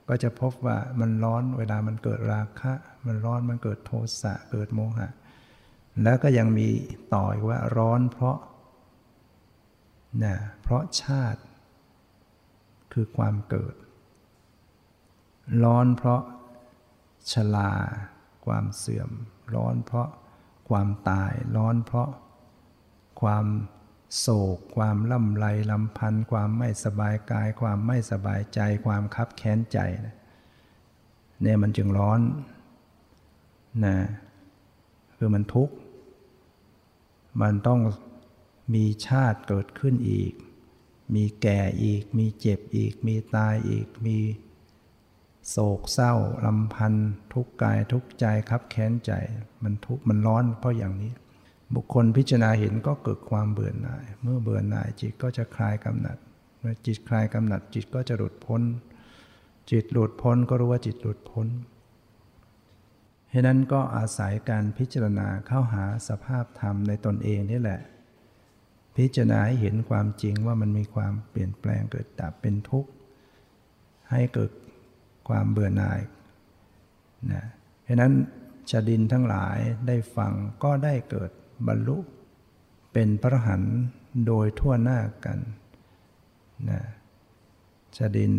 [0.09, 2.74] ก็จะพบว่ามันร้อนเวลามันเกิดราคะ
[3.05, 3.91] มันร้อนมันเกิดโท
[4.22, 5.09] สะเกิดโมหะ
[6.03, 6.68] แล้วก็ยังมี
[7.14, 8.38] ต่ออีกว่าร้อนเพราะ
[10.24, 11.41] นะเพราะชาติ
[12.93, 13.76] คือความเกิด
[15.64, 16.22] ร้อนเพราะ
[17.32, 17.72] ชลา
[18.45, 19.09] ความเสื่อม
[19.55, 20.09] ร้อนเพราะ
[20.70, 22.09] ความตาย ร้อนเพราะ
[23.22, 23.45] ความ
[24.20, 29.80] โศก ความล่ำไรลำพันธ์ความไม่สบายกาย ความไม่สบายใจ ความคับแค้นใจ
[31.41, 32.20] เนี่ยมันจึงร้อน
[33.86, 33.97] นะ
[35.16, 35.76] คือมันทุกข์
[37.41, 37.80] มันต้อง
[38.74, 40.34] มีชาติเกิดขึ้นอีก
[41.15, 44.17] มีแก่อีก มีเจ็บอีก มีตายอีก มี
[45.49, 46.13] โศกเศร้า
[46.45, 49.11] ลำพันธ์ทุกกายทุกใจคับแค้นใจ
[49.63, 51.11] มันทุกมันร้อนเพราะอย่างนี้
[51.76, 56.17] บุคคลพิจารณาเห็นก็เกิดความเบื่อหน่าย เมื่อเบื่อหน่ายจิตก็จะคลายกำหนัด
[56.59, 58.61] เมื่อจิตคลายกำหนัดจิตก็จะหลุดพ้น
[59.72, 61.47] จิตหลุดพ้นก็รู้ว่าจิตหลุดพ้น
[63.30, 67.82] เหตุนั้นก็อาศัยการพิจารณาเข้าหาสภาพธรรมในตนเองนี่แหละ
[68.96, 72.92] พิจารณาให้เห็นความจริงว่ามันมีความเปลี่ยนแปลงเกิดดับเป็นทุกข์
[74.12, 74.52] ให้เกิด
[75.28, 76.00] ความเบื่อหน่าย
[77.32, 77.44] นะ
[77.84, 78.14] เพราะนั้น
[78.70, 80.34] ชดินทั้งหลายได้ฟัง
[80.64, 81.32] ก็ได้เกิด
[81.68, 81.98] บรรลุ
[82.94, 83.62] เป็นพระหัน
[84.28, 85.39] โดยทั่วหน้ากัน
[86.70, 86.82] นะ
[87.98, 88.34] ชดิน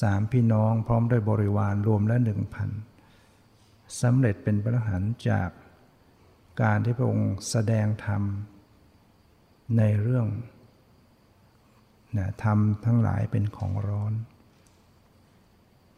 [0.00, 2.70] สามพี่น้องพร้อมด้วยบริวารรวมแล้วหนึ่งพัน
[4.00, 5.50] สำเร็จเป็นพระหันจาก
[6.62, 8.22] การที่พระองค์แสดงธรรม
[9.76, 10.26] ในเรื่อง
[12.16, 14.12] นะธรรมทั้งหลายเป็นของร้อน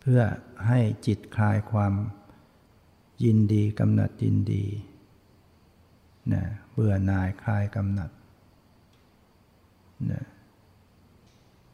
[0.01, 0.21] เพื่อ
[0.67, 1.95] ให้จิตคลายความ
[3.25, 4.65] ยินดีกำหนัดยินดี
[6.33, 8.11] นะเบื่อหน่ายคลายกำหนัด
[10.11, 10.23] นะ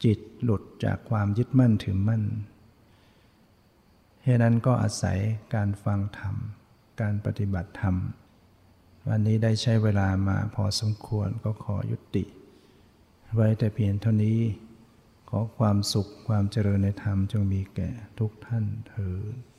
[0.04, 2.22] จิตหลุดจากความยึดมั่นถือมั่น
[4.22, 5.18] เหตุนั้นก็อาศัย
[5.54, 6.34] การฟังธรรม
[7.00, 7.96] การปฏิบัติธรรม
[9.12, 12.24] วันนี้ได้ใช้เวลามาพอสมควรก็ขอยุติ
[13.34, 14.40] ไว้แต่เพียงเท่านี้
[15.28, 19.49] ขอความสุขความเจริญในธรรมจงมีแก่ทุกท่านเถิด